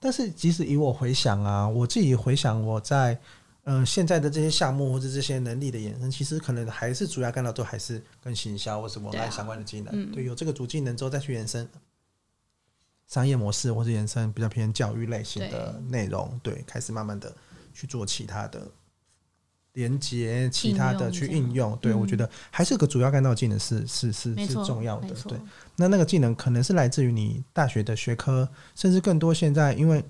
[0.00, 3.18] 但是即使以我回想啊，我自己回想我在
[3.64, 9.90] 呃，现在的这些项目或者这些能力的延伸，其实可能还是主要干到都还是跟行销或是文案相关的技能。
[9.90, 11.66] 对，啊嗯、对，有这个主技能之后再去延伸
[13.06, 16.38] 商业模式，或是延伸比较偏教育类型的内容。
[16.42, 17.34] 对，对，开始慢慢的
[17.72, 18.66] 去做其他的
[19.74, 21.76] 连接，其他的去应用。
[21.78, 25.14] 对，我觉得还是个主要干道技能是是是是重要的。
[25.28, 25.38] 对，
[25.76, 30.04] 那那个技能可能是来自于你大学的学科，甚至更多现在因为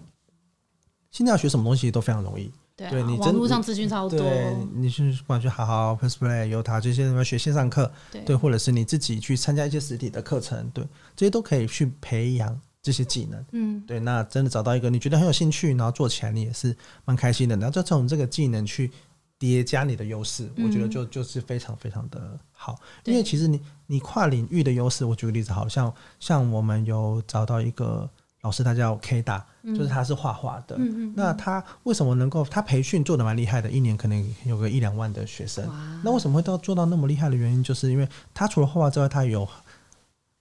[1.10, 2.52] 现在要学什么东西都非常容易。
[2.76, 13.44] 对，你网络上资讯超多，对，你去不管去好好 PressPlay、Yotta 这些什么学线上课，对，对，或者是你自己去参加一些实体的课程，对，这些都可以去培养这些技能。
[13.50, 18.90] 嗯，对，那真的找到一个你觉得很有兴趣，然后做起来你也是蛮开心的，然后就从这个技能去
[19.38, 22.78] 叠加你的优势，嗯、我觉得就就是非常非常的好。
[23.04, 28.08] 因为其实你你跨领域的优势，我举个例子，好像像我们有找到一个。
[28.44, 30.76] 老师他叫 K 大，就是他是画画的。
[30.78, 32.44] 嗯、那他为什么能够？
[32.44, 35.66] 他培训做的蛮厉害的，一年可能有个一两万的学生。
[36.04, 39.48] 那为什么会到做到那么厉害的原因，就是因为他除了画画之外，他有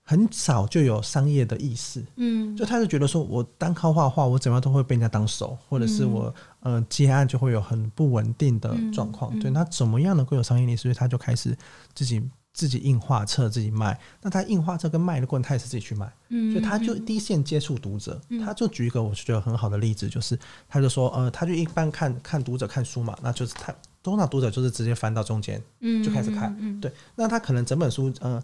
[0.04, 2.04] 很早就有商业的意识。
[2.16, 9.36] 嗯，就他就觉得说，我单靠画画，我怎么样都会被人家当手，或者是我呃接案就会有很不稳定的状况。
[9.36, 10.82] 嗯、对，那怎么样能够有商业意识？
[10.82, 11.56] 所以他就开始
[11.94, 12.22] 自己。
[12.56, 18.20] 自己印画册自己卖，那他印画册跟卖的过程，他也是自己去卖，嗯、所以他就第一线接触读者。
[18.28, 20.38] 嗯、他就举一个我觉得很好的例子，就是
[20.68, 25.60] 他就说，呃，他就一般看看读者看书嘛，那就是他通常读者就是直接翻到中间，
[26.04, 26.92] 就开始看，嗯嗯嗯、对。
[27.16, 28.40] 那他可能整本书，呃，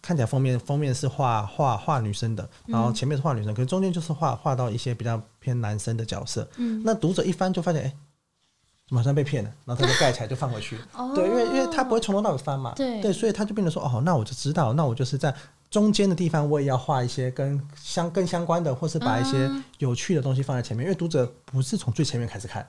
[0.00, 7.96] 看起来封面封面是画画画女生的，然后前面是画女生，可是中间就是画画到一些比较偏男生的角色，嗯、那读者一翻就发现，哎、欸。
[8.90, 10.78] 马上被骗了，然后他就盖起来就放回去。
[10.92, 12.74] 哦、对，因为因为他不会从头到尾翻嘛。
[12.76, 15.34] 对，对，所以他就变得说，哦，那我就知道，那我就是在
[15.70, 22.68] 中间的地方，我也要画一些跟相更相关的，或是把一些有趣的东西放在前面，因为读者不是从最前面开始看。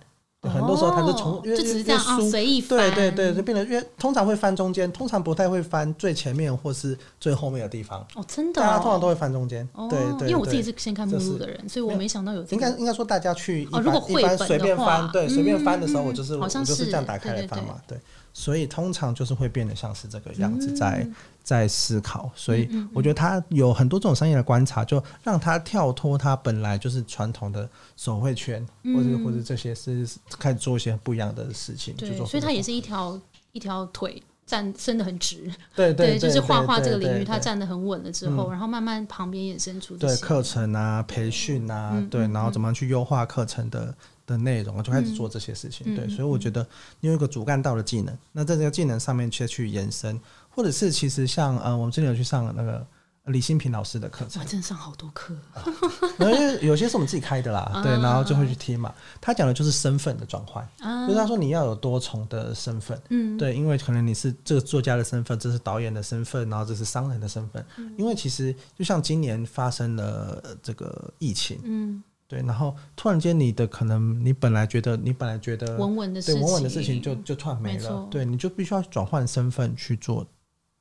[0.50, 8.00] 很多时候他就从因为因为书随意翻，对对对，就变得因为通常会翻中间，通常不太会翻最前面或是最后面的地方。
[8.16, 9.68] 哦，真的，大家通常都会翻中间。
[9.90, 12.44] 对对，因为我自己是先看目录的人，所以我没想到有。
[12.50, 17.98] 应该应该说大家去一般一般随便翻，对，随便翻的时候，我就是我就是这样打开来翻嘛，对。
[18.38, 21.08] 所以通常就是会变得像是这个样子在
[21.41, 28.62] 在思考，所以我觉得他有很多这种商业的观察，就让他跳脱他本来就是传统的手绘圈，
[28.93, 30.06] 或者或者这些是
[30.38, 31.95] 开始做一些不一样的事情。
[31.95, 33.17] 对，所以他也是一条
[33.54, 35.52] 一条腿站伸得很直。
[35.76, 43.94] 对对，就是画画这个领域，他站得很稳了之后，然后慢慢旁边衍生出对课程啊、培训啊，对，然后怎么样去优化课程的。
[44.28, 46.68] 的内容，就开始做这些事情，嗯、对，所以我觉得
[47.00, 52.84] 你有一个主干道的技能，嗯、那在这个技能上面去去延伸，或者是其实像呃，我们之前有去上那个
[53.26, 55.36] 李新平老师的课程，我真的上好多课，
[56.20, 58.94] 因为有些是我们自己开的啦，对，然后就会去听嘛。
[59.20, 72.04] 他讲的就是身份的转换，啊、就是他说你要有多重的身份，嗯，对，因为可能你是这个作家的身份，这是导演的身份，然后这是商人的身份，嗯、因为其实就像今年发生了这个疫情，嗯。
[72.28, 78.02] 对，然后突然间，你的可能，你本来觉得，你本来觉得稳稳的事情，对，稳稳的事情就就突然没了。
[78.02, 78.10] 没。
[78.10, 80.26] 对，你就必须要转换身份去做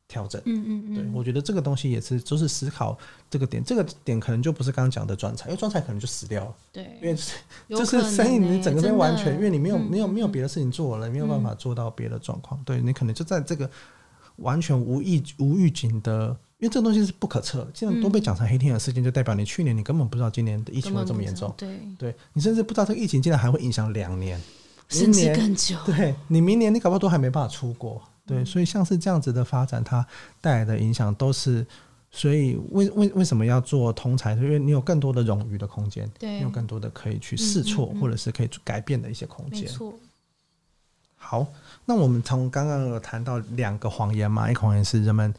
[0.09, 0.41] 调整。
[0.45, 0.95] 嗯嗯嗯。
[0.95, 2.97] 对，我觉得这个东西也是，就是思考
[3.31, 6.55] 这个点，这个点可能就不是刚刚讲的专才，因为专才可能就死掉了。
[6.73, 7.17] 对，因为
[7.69, 12.61] 就是生意你整个边完全，因为你没有没有没有别的事情做了，没有办法做到别的状况。
[12.65, 13.71] 对，你可能就在这个
[14.37, 16.37] 完全无预无预警的。
[16.61, 21.53] 因为这东西是不可测，既然都被讲成黑天鹅事件，就代表你去年你根本不知道今年的疫情会这么严重。
[21.59, 24.41] 对，对你甚至不知道这个疫情竟然还会影响两年，
[24.89, 25.77] 甚至更久。
[25.85, 28.01] 对，你明年你搞不好都还没办法出国。
[28.27, 30.07] 对，所以像是这样子的发展，它
[30.41, 31.67] 带来的影响都是。
[32.17, 34.35] 所以为为为什么要做通才？
[34.35, 39.69] 因为你有更多的冗余的空间，对，你有更多的可以去试错或者是可以改变的一些空间。
[41.17, 41.45] 好，
[41.85, 45.35] 那我们从刚刚有谈到两个谎言嘛，一个谎言是人们。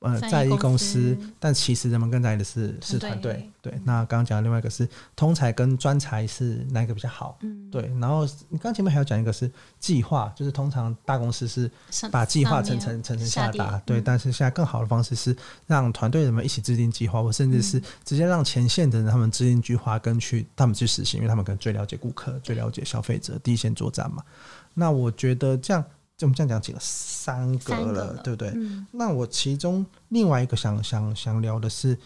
[0.00, 3.50] 呃，在意公司，但其实人们更在意的是是团队。
[3.60, 7.36] 对，那刚刚讲的另外一个是通才跟专才是哪一个比较好？
[7.42, 7.82] 嗯，对。
[8.00, 11.70] 然后你刚前面还要讲一个是计划，就是通常大公司是
[12.10, 14.00] 把计划层层层层下达，对。
[14.00, 15.36] 但是现在更好的方式是
[15.66, 24.24] 让团队人们一起制定计划，或甚至是直接让前线的人他们制定计划，跟去他们去实行，因为他们可能最了解顾客，最了解消费者，第一线作战嘛。
[24.72, 25.84] 那我觉得这样。
[26.20, 28.50] 就我们这样讲起了三个了，对不对？
[28.54, 31.96] 嗯、那我其中另外一个想想想聊的是，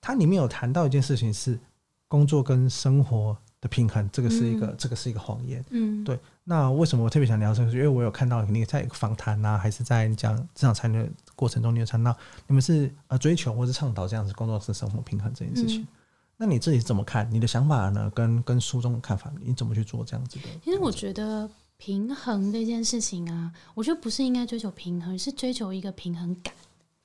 [0.00, 1.58] 它里面有谈到一件事情是
[2.06, 5.64] 工作跟生活的平衡，这个是一个、嗯、这个是一个谎言。
[5.70, 6.16] 嗯，对。
[6.44, 7.72] 那为什么我特别想聊这个？
[7.72, 15.82] 因为我有看到你在访谈啊，还是在你讲职场参与过程中，你有谈到你们是呃追求或是倡导这样子工作跟生活平衡这件事情。
[15.82, 15.88] 嗯、
[16.36, 17.28] 那你自己怎么看？
[17.32, 18.08] 你的想法呢？
[18.14, 20.44] 跟跟书中的看法，你怎么去做这样子的？
[20.64, 26.54] 其实我觉得平衡这件事情啊，我觉得不是应该追求平衡，是追求一个平衡感。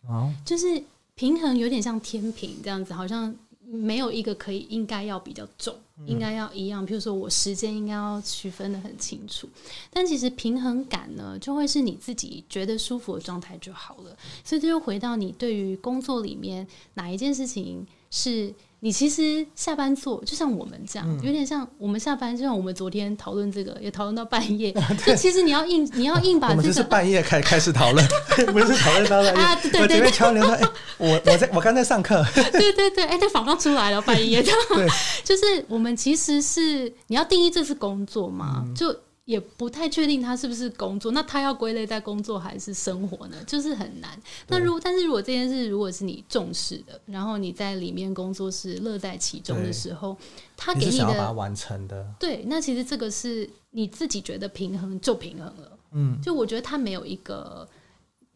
[0.08, 0.84] 哦，就是
[1.16, 3.34] 平衡有点像天平这样子，好像。
[3.68, 6.86] 没有一个可以应该要比较重，应该要一样。
[6.86, 9.50] 比如说我时间应该要区分的很清楚，
[9.90, 14.16] 但其实平衡感呢，就会是你自己觉得舒服的状态就好了。
[14.44, 18.54] 所以这就回到你对于工作里面哪一件事情是。
[18.86, 24.70] 你其实下班做，就像我们这样，嗯、有点像我们下班，就像我们昨天讨论这个，也讨论到半夜。
[24.74, 26.60] 啊、就其实你要硬，你要硬把、这个。
[26.60, 28.08] 我们就是半夜开开始讨论，
[28.54, 29.42] 不是讨论到半夜。
[29.42, 30.02] 啊，对对对。
[30.06, 30.70] 我敲铃说：“哎、 欸，
[31.00, 32.24] 我我在我刚在上课。”
[32.54, 34.44] 对对对，哎、欸，这访纲出来了，半夜。
[34.44, 34.54] 对，
[35.26, 38.96] 就是我们其实是你要定义这是工作嘛，嗯、就。
[39.26, 43.44] 也不太确定他是不是工作，那他要归类在工作还是生活呢？
[43.46, 44.20] 就是很难。
[44.48, 50.16] 那如果但是如果这件事如果是你重视的，然后你在里面工作是乐在其中的时候，
[50.56, 55.78] 他给你的你把它完成的，对，那其实这个是你自己觉得平衡就平衡了。
[55.92, 57.68] 嗯，就我觉得他没有一个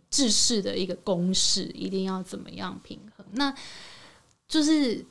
[0.09, 3.25] 制式的一个公式，一定要怎么样平衡。
[3.33, 3.53] 那
[4.47, 5.05] 就是。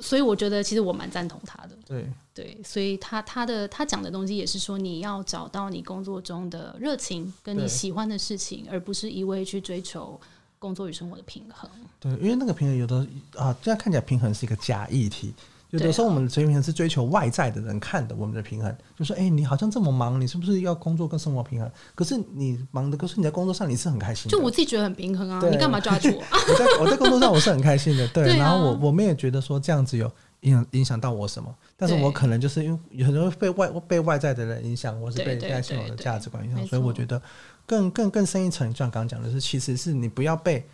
[0.00, 1.70] 所以我觉得，其实我蛮赞同他的。
[1.86, 10.20] 对对，所以他他的他讲的东西也是说，你要找到你工作中的热情，跟你喜欢的事情，而不是一味去追求
[10.58, 11.70] 工作与生活的平衡。
[11.98, 15.32] 对，因为那个平衡有的啊，这样看起来平衡是一个假议题。
[15.78, 24.36] 有的时候我们的平衡是追求外在的人看的，我们的平衡就说：“哎、欸，你好像这么忙，你是不是要工作跟生活平衡？”可是你忙的，可是你在工作上你是很开心的。
[24.36, 26.22] 就我自己觉得很平衡啊，你干嘛抓住我？
[26.52, 28.36] 我在我在工作上我是很开心的，对。
[28.36, 30.10] 然后我我们也觉得说这样子有
[30.40, 31.54] 影响影响到我什么？
[31.76, 37.20] 但是我可能就是因为有很多被外被外在的人影响，我是被外在现有的价值观影响，所以我觉得
[37.66, 40.66] 更更更深一层，就像刚刚讲的是，其实是你不要被。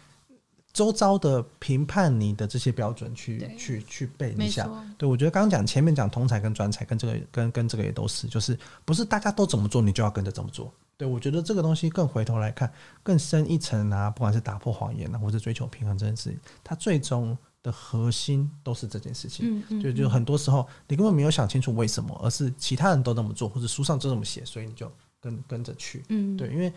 [0.73, 4.67] 周遭的评判你的这些标准去去去背一下，
[4.97, 26.73] 对，我觉得刚刚讲前面讲同才跟专才跟这个跟跟这个也都是，就是不是大家都怎么做你就要跟着怎么做，对，我觉得这个东西更回头来看更深一层啊，不管是打破谎言啊，或者追求平衡这件事情，它最终的核心都是这件事情，嗯嗯，就就很多时候你根本没有想清楚为什么，而是其他人都那么做或者书上就这么写，所以你就跟跟着去，嗯，对，因为。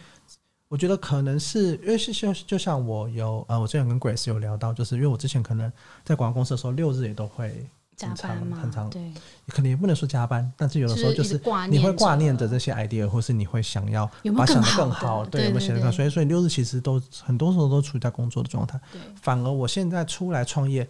[0.67, 5.71] 我觉得可能是因为是就就像我有呃，我之前跟 Grace 有聊到，就是因为我之前可能
[6.03, 9.13] 在广告公司的时候，六日也都会加班嘛，很长，对，
[9.47, 11.39] 可能也不能说加班，但是有的时候就是
[11.69, 14.05] 你会挂念着这些 idea，或是你会想要
[14.35, 15.91] 把想的更好，对，有没有想的更好？
[15.91, 18.79] 所以所以六日其实都很多时候都处于在工作的状态。
[18.91, 20.85] 对，反而我现在出来创业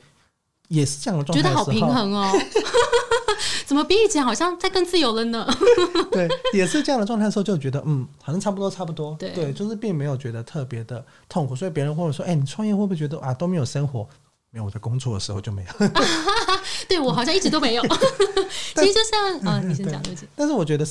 [0.69, 2.32] 也是这样的状态，觉得好平衡哦。
[3.65, 5.47] 怎么比以前好像在更自由了呢？
[6.11, 9.15] 对，也是这样的状态的时候，就觉得嗯，好像差不多，差不多。
[9.19, 11.55] 对，对，就是并没有觉得特别的痛苦。
[11.55, 14.07] 所以别人或者说，哎、欸，你创业会不会觉得啊都没有生活？
[14.51, 15.87] 没有，我在工作的时候就没有。
[16.87, 17.81] 对我好像一直都没有。
[18.75, 20.27] 其实就像啊，你先讲对不起。
[20.35, 20.87] 但是我觉得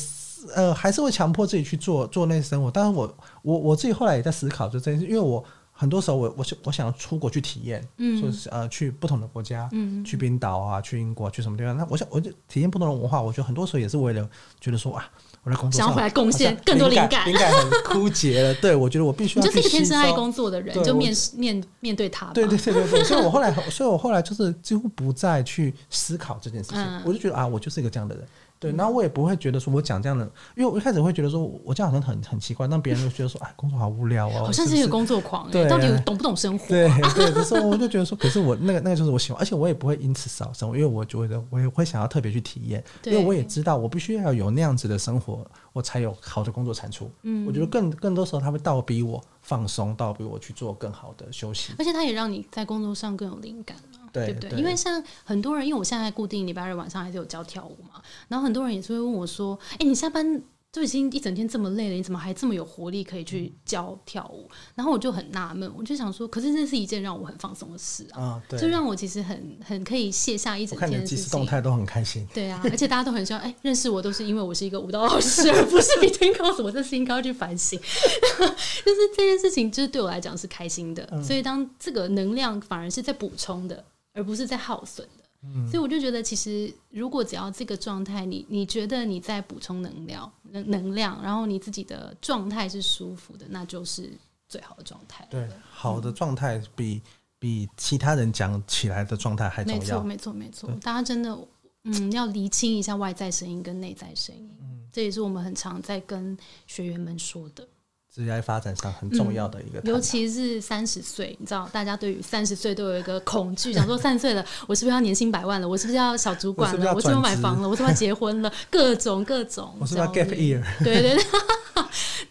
[0.54, 2.70] 呃，还是会强迫自己去做做那些生活。
[2.70, 5.44] 但是我我我自己后来也在思考，就这件事，因为我。
[5.76, 11.76] 很多时候我，我我我想要出国去体验，嗯，说是呃去不同的国家，嗯，去冰岛啊，去英国，去什么地方？
[11.76, 13.20] 那我想，我就体验不同的文化。
[13.20, 14.28] 我觉得很多时候也是为了
[14.60, 15.04] 觉得说啊，
[15.42, 18.54] 我在工作上想要回来贡献更多灵感，灵感很枯竭了。
[18.62, 19.44] 对，我觉得我必须要。
[19.44, 22.26] 你就是一个天生爱工作的人，就面面面对他。
[22.26, 26.80] 对对对对对，所以我后来，所以我后来就是几乎不再去思考这件事情。
[26.80, 28.24] 嗯、我就觉得啊，我就是一个这样的人。
[28.64, 30.24] 对，然后我也不会觉得说，我讲这样的，
[30.56, 36.66] 因为我一开始会觉得说，我这样好像很很奇怪，让别人就觉得说，哎，工作好无聊哦，好像是一个工作狂，对，到底懂不懂生活？
[36.68, 47.10] 对对，可是我就觉得说，可是我那个那个就是我喜欢，而且我也不会因此少生活，因为我觉得我也会想要特别去体验，因为我也知道我必须要有那样子的生活，我才有好的工作产出。
[47.22, 53.76] 嗯，我觉得更更多时候他会倒逼我放松，倒逼我去做更好的休息，而且他也让你在工作上更有灵感。
[54.14, 54.50] 对不对？
[54.50, 60.40] 对，因为像很多人，因为我现在固定礼拜日晚上还是有教跳舞嘛，然后很多人也是会问我说：“哎，你下班
[60.70, 72.26] 都已经一整天这么累了，你怎么还这么有活力可以去教跳舞？”然后我就很纳闷，我就想说：“可是这是一件让我很放松的事啊，就让我其实很很可以卸下一整天的事情。”我看你即时动态都很开心。
[72.34, 76.62] 对啊，而且大家都很希望哎，认识我都是因为我是一个舞蹈老师，而不是 between course。
[76.62, 81.08] 我这是应该要去反省， 就是这件事情，就是对我来讲是开心的。
[81.12, 83.84] 嗯、所以当这个能量反而是在补充的。
[84.14, 94.10] 而不是在耗损的，嗯、所以我就觉得，其实如果只要这个状态，你你觉得你在补充能量、能能量，然后你自己的状态是舒服的，那就是
[94.48, 95.26] 最好的状态。
[95.28, 97.02] 对，好的状态比、嗯、
[97.40, 99.78] 比其他人讲起来的状态还重要。
[99.78, 100.70] 没错，没错，没错。
[100.80, 101.36] 大家真的，
[101.82, 104.48] 嗯，要厘清一下外在声音跟内在声音。
[104.60, 106.38] 嗯，这也是我们很常在跟
[106.68, 107.66] 学员们说的。
[108.14, 115.68] 职业发展上很重要的一个、嗯，尤其是三十岁，你知道，大家对于三十岁都有一个恐惧， 想说三十岁了，我是不是要年薪百万了？
[115.68, 116.94] 我是不是要小主管了？
[116.94, 117.68] 我是不是要买房了？
[117.68, 118.52] 我是不是要结婚了？
[118.70, 120.62] 各种各种，我是要 gap year？
[120.84, 121.24] 对对对，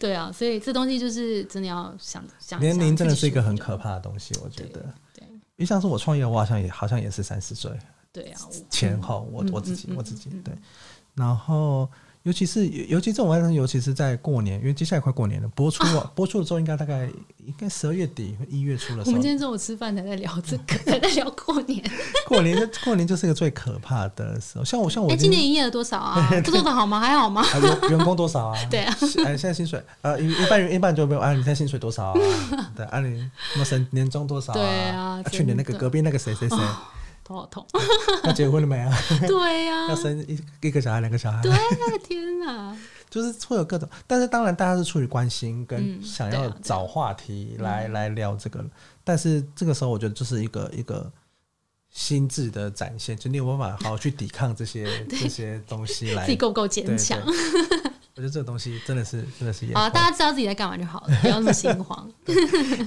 [0.00, 4.80] 对啊，所以这东西就是真的要想想，年龄真的是一个很可怕的东西，我觉得。
[5.14, 7.70] 对，因为像是我创业，我好像也好像也是三十岁，
[8.10, 10.54] 对啊，前后我我自己我自己对，
[11.14, 11.86] 然后。
[12.24, 17.06] 尤其是尤其这种外商，尤其是在过年，因为接下来快过年了，播出了、啊、播出的时候应该大概
[17.44, 19.06] 应该十二月底一月初的时候。
[19.08, 21.84] 我们今天中午吃饭才在聊这个， 才在聊过年。
[22.26, 24.64] 过年 过年就是一个最可怕的时候。
[24.64, 26.30] 像我像我，哎、欸，今年营业额多少啊？
[26.42, 26.98] 这做的好吗？
[26.98, 27.44] 还好吗？
[27.60, 28.58] 员员工多少啊？
[28.70, 28.96] 对啊。
[29.26, 31.30] 哎，现在薪水呃一一半一半就没有啊？
[31.32, 32.18] 你现在薪水多少啊？
[32.74, 33.18] 对，啊你
[33.52, 34.54] 什么省年终多少啊？
[34.54, 35.22] 对啊。
[35.30, 36.56] 去年那个隔壁那个谁谁谁。
[37.24, 37.66] 头好痛，
[38.24, 38.94] 要结婚了没啊？
[39.26, 41.40] 对呀，要生一一个小孩，两个小孩。
[41.42, 41.58] 对呀，
[42.06, 42.76] 天哪！
[43.10, 48.64] 就是会有各种，但是当然大家是出于关心跟想要找话题来来聊这个。
[49.04, 51.10] 但是这个时候，我觉得就是一个一个
[51.92, 57.20] 心智的展现，就你有办法好好去抵抗这些这些东西来，自己够不够坚强？
[58.16, 62.08] 我觉得这个东西真的是真的是啊，大家知道自己在干嘛就好了，不要那么心慌。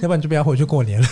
[0.00, 1.08] 不然就不要回去过年了。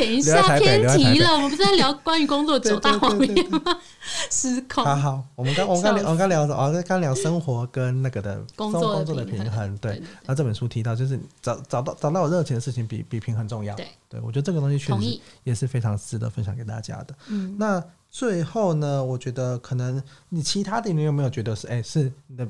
[0.00, 3.60] 等一下偏题了，我们不是在聊关于工作九大方面吗？
[4.30, 4.82] 失控。
[4.82, 9.76] 好好，我们刚我们刚聊我们刚聊的哦，刚聊生活跟那个的工作工作的平衡。
[9.76, 13.74] 对，然后这本书提到，就是找找到找到有热情的事情比比平衡重要。
[13.76, 17.14] 对，对我觉得这个东西确实也是非常值得分享给大家的。
[17.28, 22.48] 嗯，那最后呢，我觉得可能你其他的你有没有觉得是哎是你的？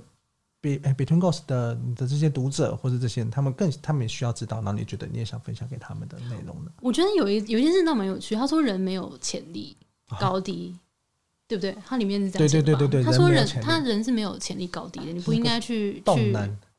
[0.60, 6.70] 比 Between Goals 的你的这些读者或者这些人，他们更他们也需要知道，然后你觉得你也想分享给他们的内容呢？
[6.80, 9.74] 我觉得有一有一件事倒蛮有趣，他说人没有潜力
[10.18, 11.74] 高低，啊、对不对？
[11.86, 16.34] 他里面是这样对对对对对，他说人，人他人是没有潜力高低的，你不应该去去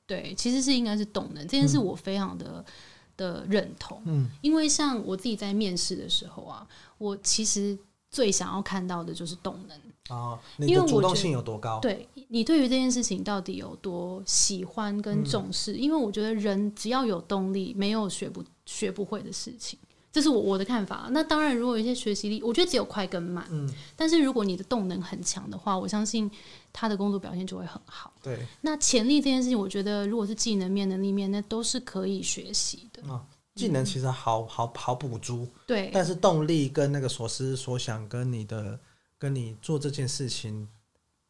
[0.05, 2.65] 对，其实是应该是动能这件事，我非常的、嗯、
[3.17, 3.99] 的认同。
[4.05, 6.67] 嗯，因为像我自己在面试的时候啊，
[6.97, 7.77] 我其实
[8.11, 9.77] 最想要看到的就是动能。
[10.11, 11.79] 哦，你的主动性有多高？
[11.79, 15.71] 对，你对于这件事情到底有多喜欢跟重视？
[15.71, 19.79] 嗯、因为我觉得人只要有动力，没有学不学不会的事情，
[20.11, 21.07] 这是我我的看法。
[21.11, 23.47] 那当然，如果有一些学习力，我觉得只有快跟慢。
[23.51, 26.29] 嗯，但是如果你的动能很强的话，我相信
[26.73, 28.11] 他的工作表现就会很好。
[28.21, 33.01] 对，那潜力这件事情，我觉得如果是技能面、能力面，那都是可以学习的。
[33.07, 38.77] 哦、技能其实好好好补足，对，但是动力跟那个所思所想跟你的。
[39.21, 40.67] 跟你做这件事情，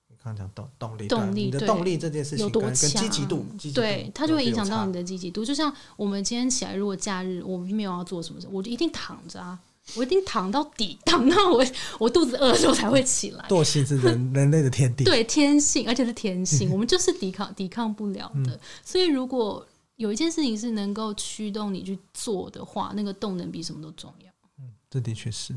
[0.08, 2.90] 你刚刚讲动动力，动力你的动力这件事情有多强？
[2.90, 5.44] 积极度，对，它就会影响到你的积极度。
[5.44, 9.60] 就像我们今天起来，如果假日我没有要做什么事，我就一定躺着啊，
[9.98, 11.66] 我一定躺到底，躺到我
[12.00, 13.46] 我肚子饿的时候才会起来。
[13.50, 18.58] 惰性是人人类的天地，对，天性，而且是天性， 我们就是抵抗抵抗不了的。
[18.86, 19.68] 所以，如果
[19.98, 24.32] 有一件事情是能够驱动你去做的话，那个动能比什么都重要。
[24.60, 25.54] 嗯，这的确是。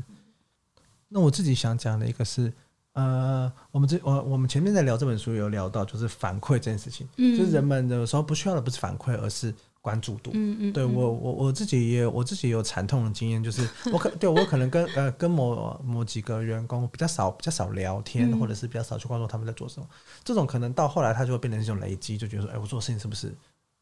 [1.15, 2.51] 那我自己想讲的一个是，
[2.91, 10.31] 呃，我们这我我们前面在聊这本书有聊到，就是反馈这件事情，嗯，就是人们有时候不需要的不是反馈，而是关注度。
[10.33, 19.87] 嗯嗯，对我我我自己也我自己也有惨痛的经验，就是 我可对我可能跟呃跟某某几个员工比较少比较少聊天，嗯、或者是比较少去关注他们在做什么，
[20.21, 23.33] 这种可能到后来他就会变成一种累积，就觉得说，哎，我做的事情是不是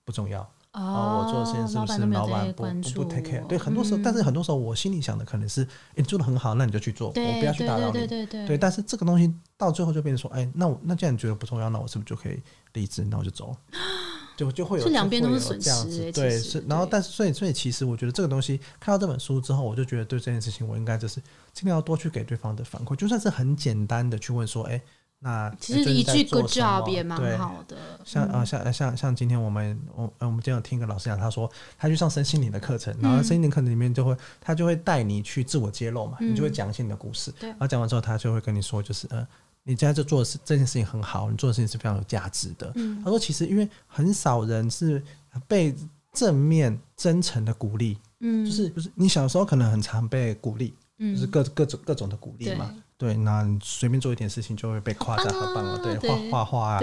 [0.05, 0.47] 不重要？
[0.73, 3.45] 哦，我做的事情是不是老板不不不 take care？
[3.45, 7.93] 对，很多时候，但是很多时候我心里想的可能是，你做的很好，那你就去做，我不要去打扰你。
[7.93, 8.57] 对对对对。
[8.57, 12.41] 但是这个东西到最后就变成说，哎，那我那既然你觉得不重要，那我是不是就可以
[12.73, 13.03] 离职？
[13.03, 13.55] 那我就走，
[14.35, 16.11] 就就会有两边都是损失。
[16.11, 16.63] 对，是。
[16.67, 21.21] 然后，但是所以所以其实我觉得这个东西看到这本书之后，我就觉得对这件事情，我应该就是
[21.53, 24.81] 尽量要多去给对方的反馈，就算是很简单的去问说，哎。
[25.23, 27.77] 那其实一句 good job 也蛮好的。
[28.03, 37.33] 像啊，像像像今天我们我我们今天有听个老师讲，他说他去上身心灵的课程，然后身心灵课程里面就会他就会带你去自我揭露嘛，你就会讲一些你的故事。
[37.39, 39.25] 然后讲完之后，他就会跟你说，就是呃，
[39.63, 42.73] 你现在就做的事这件事情很好，你做的事情是非常有价值的。
[43.01, 45.01] 他说，其实因为很少人是
[45.47, 45.73] 被
[46.11, 52.75] 正面真诚的鼓励，嗯，就是就是你小时候可能很常被鼓励，就是各各种各种的鼓励嘛。
[53.03, 55.77] 对，那随便做一点事情就会被夸赞，和棒了。
[55.79, 56.79] 对，画画画啊，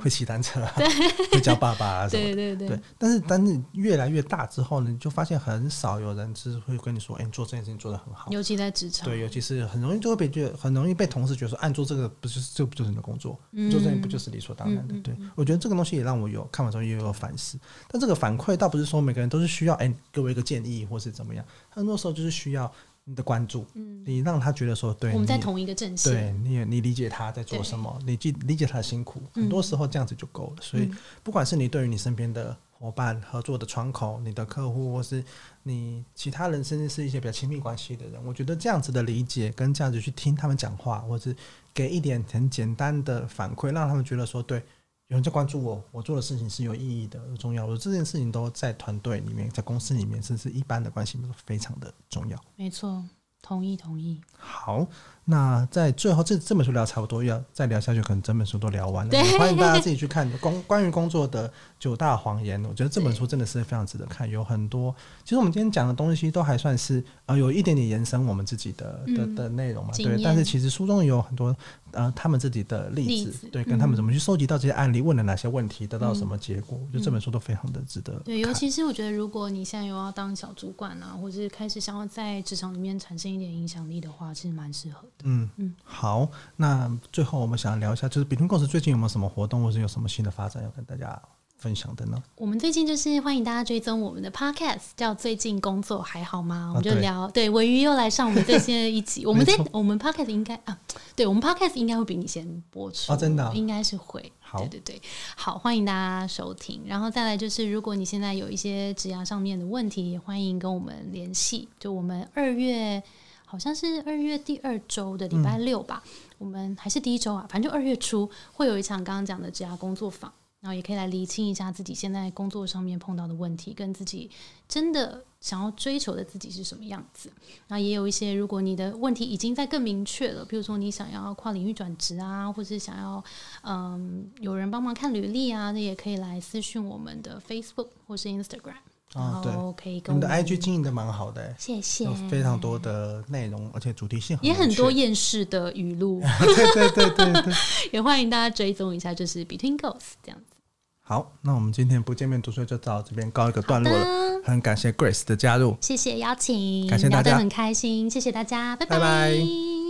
[0.00, 0.60] 会骑单车，
[1.30, 2.34] 会叫爸爸啊什么的。
[2.34, 2.80] 对对对。
[2.98, 9.06] 但是，但是越来越大之后呢，你就发现很少有人是会跟你说：“哎，你做这件事情做得很好。”尤其在职场。
[9.06, 13.38] 对，尤其是很容易就会被觉得，很容易被同事觉得说：“按做这个不就是这不就是你的工作？
[13.70, 17.56] 做这件不就是理所当然的？”对，我觉得这个东西也让我有看完之后也有反思。
[17.86, 22.72] 但这个反馈倒不是说每个人都是需要哎给我一个建议或是怎么样，很多时候就是需要。
[23.10, 30.62] 你的关注，嗯，你让他觉得说，对，我们在同一个阵线，对，你也你理解他在做什么，你理理解他的辛苦，很多时候这样子就够了。
[30.62, 30.88] 所以，
[31.24, 35.24] 不管是你对于你身边的伙伴、合作的窗口、你的客户，或是
[35.64, 41.34] 你其他人，甚至是一些比较亲密关系的人，我觉得这样子的理解跟这样子去听他们讲话，或是
[41.74, 44.62] 给一点很简单的反馈，让他们觉得说，对，
[45.10, 47.76] 有人在关注我，我做的事情是有意义的、有重要的。
[47.76, 52.40] 这件事情都在团队里面，在公司里面，甚至一般的关系都非常的重要。
[52.54, 53.04] 没错，
[53.42, 54.20] 同意同意。
[54.38, 54.86] 好。
[55.26, 59.24] 那在最后，这这本书聊差不多，要再聊下去，可能整本书都聊完了。
[59.38, 62.60] 欢迎大家自己去看工 关于工作的九大谎言。
[62.64, 64.92] 我觉得这本书真的是非常值得看，有很多。
[65.22, 70.20] 其实我们今天讲的东西都还算是呃有一点点延伸我们自己的的的内容嘛，对。
[70.22, 71.54] 但是其实书中有很多
[71.92, 76.76] 呃他们自己的例子，对，跟他们怎么去收集到这些案例，问了哪些问题，得到什么结果。
[76.76, 78.14] 我觉得这本书都非常的值得。
[78.24, 85.19] 对，尤其是我觉得，如果你现在又要当小主管啊，或者是开始想要在职场里面产生一点影响力的话，其实蛮适合的。
[85.24, 85.74] 嗯嗯。
[85.84, 91.20] 好，那最后我们想聊一下，就是 BetweenGos 最近有没有什么活动，或是有什么新的发展要跟大家
[91.56, 92.22] 分享的呢？
[92.36, 99.26] 我们最近就是欢迎大家追踪我们的 Podcast，叫“最近工作还好吗？”我们就聊， 啊、对，文鱼又来上我们最新的一集。
[99.26, 100.78] 我们在我们 Podcast 应该啊，
[101.14, 104.32] 对我们 Podcast 应该会比你先播出，啊、真的、啊，应该是会。
[104.40, 105.02] 好，对对对，
[105.36, 106.82] 好，欢迎大家收听。
[106.86, 111.68] 然后再来就是，如果你现在有一些职涯上面的问题，也欢迎跟我们联系。
[111.78, 113.02] 就我们二月。
[113.50, 124.30] 好像是二月第二周的礼拜六吧，嗯、我们还是第一周啊，反正就二月初会有一场刚刚讲的职涯工作坊，然后也可以来厘清一下自己现在工作上面碰到的问题，跟自己
[124.68, 127.28] 真的想要追求的自己是什么样子。
[127.66, 133.24] 那也有一些，如果你的问题已经在更明确了，比如说你想要跨领域转职啊，或是想要
[133.64, 138.76] 嗯有人帮忙看履历啊，那也可以来私讯我们的 Facebook 或是 Instagram。
[139.14, 140.02] 啊，对，可以。
[140.06, 142.04] 我们的 IG 经营的蛮好的，谢谢。
[142.04, 146.22] 有非常多的内容，而且主题性也很多厌世的语录。
[146.38, 147.54] 对对对对对，
[147.92, 150.54] 也欢迎大家追踪一下，就是 BetweenGos 这样子。
[151.02, 154.40] 好，那我们今天不见面读书就到这边告一个段落了。
[154.44, 158.96] 很感谢 Grace 的加入，谢谢邀请，感谢大家，很开心，谢谢大家，拜拜。
[158.96, 159.89] 拜拜。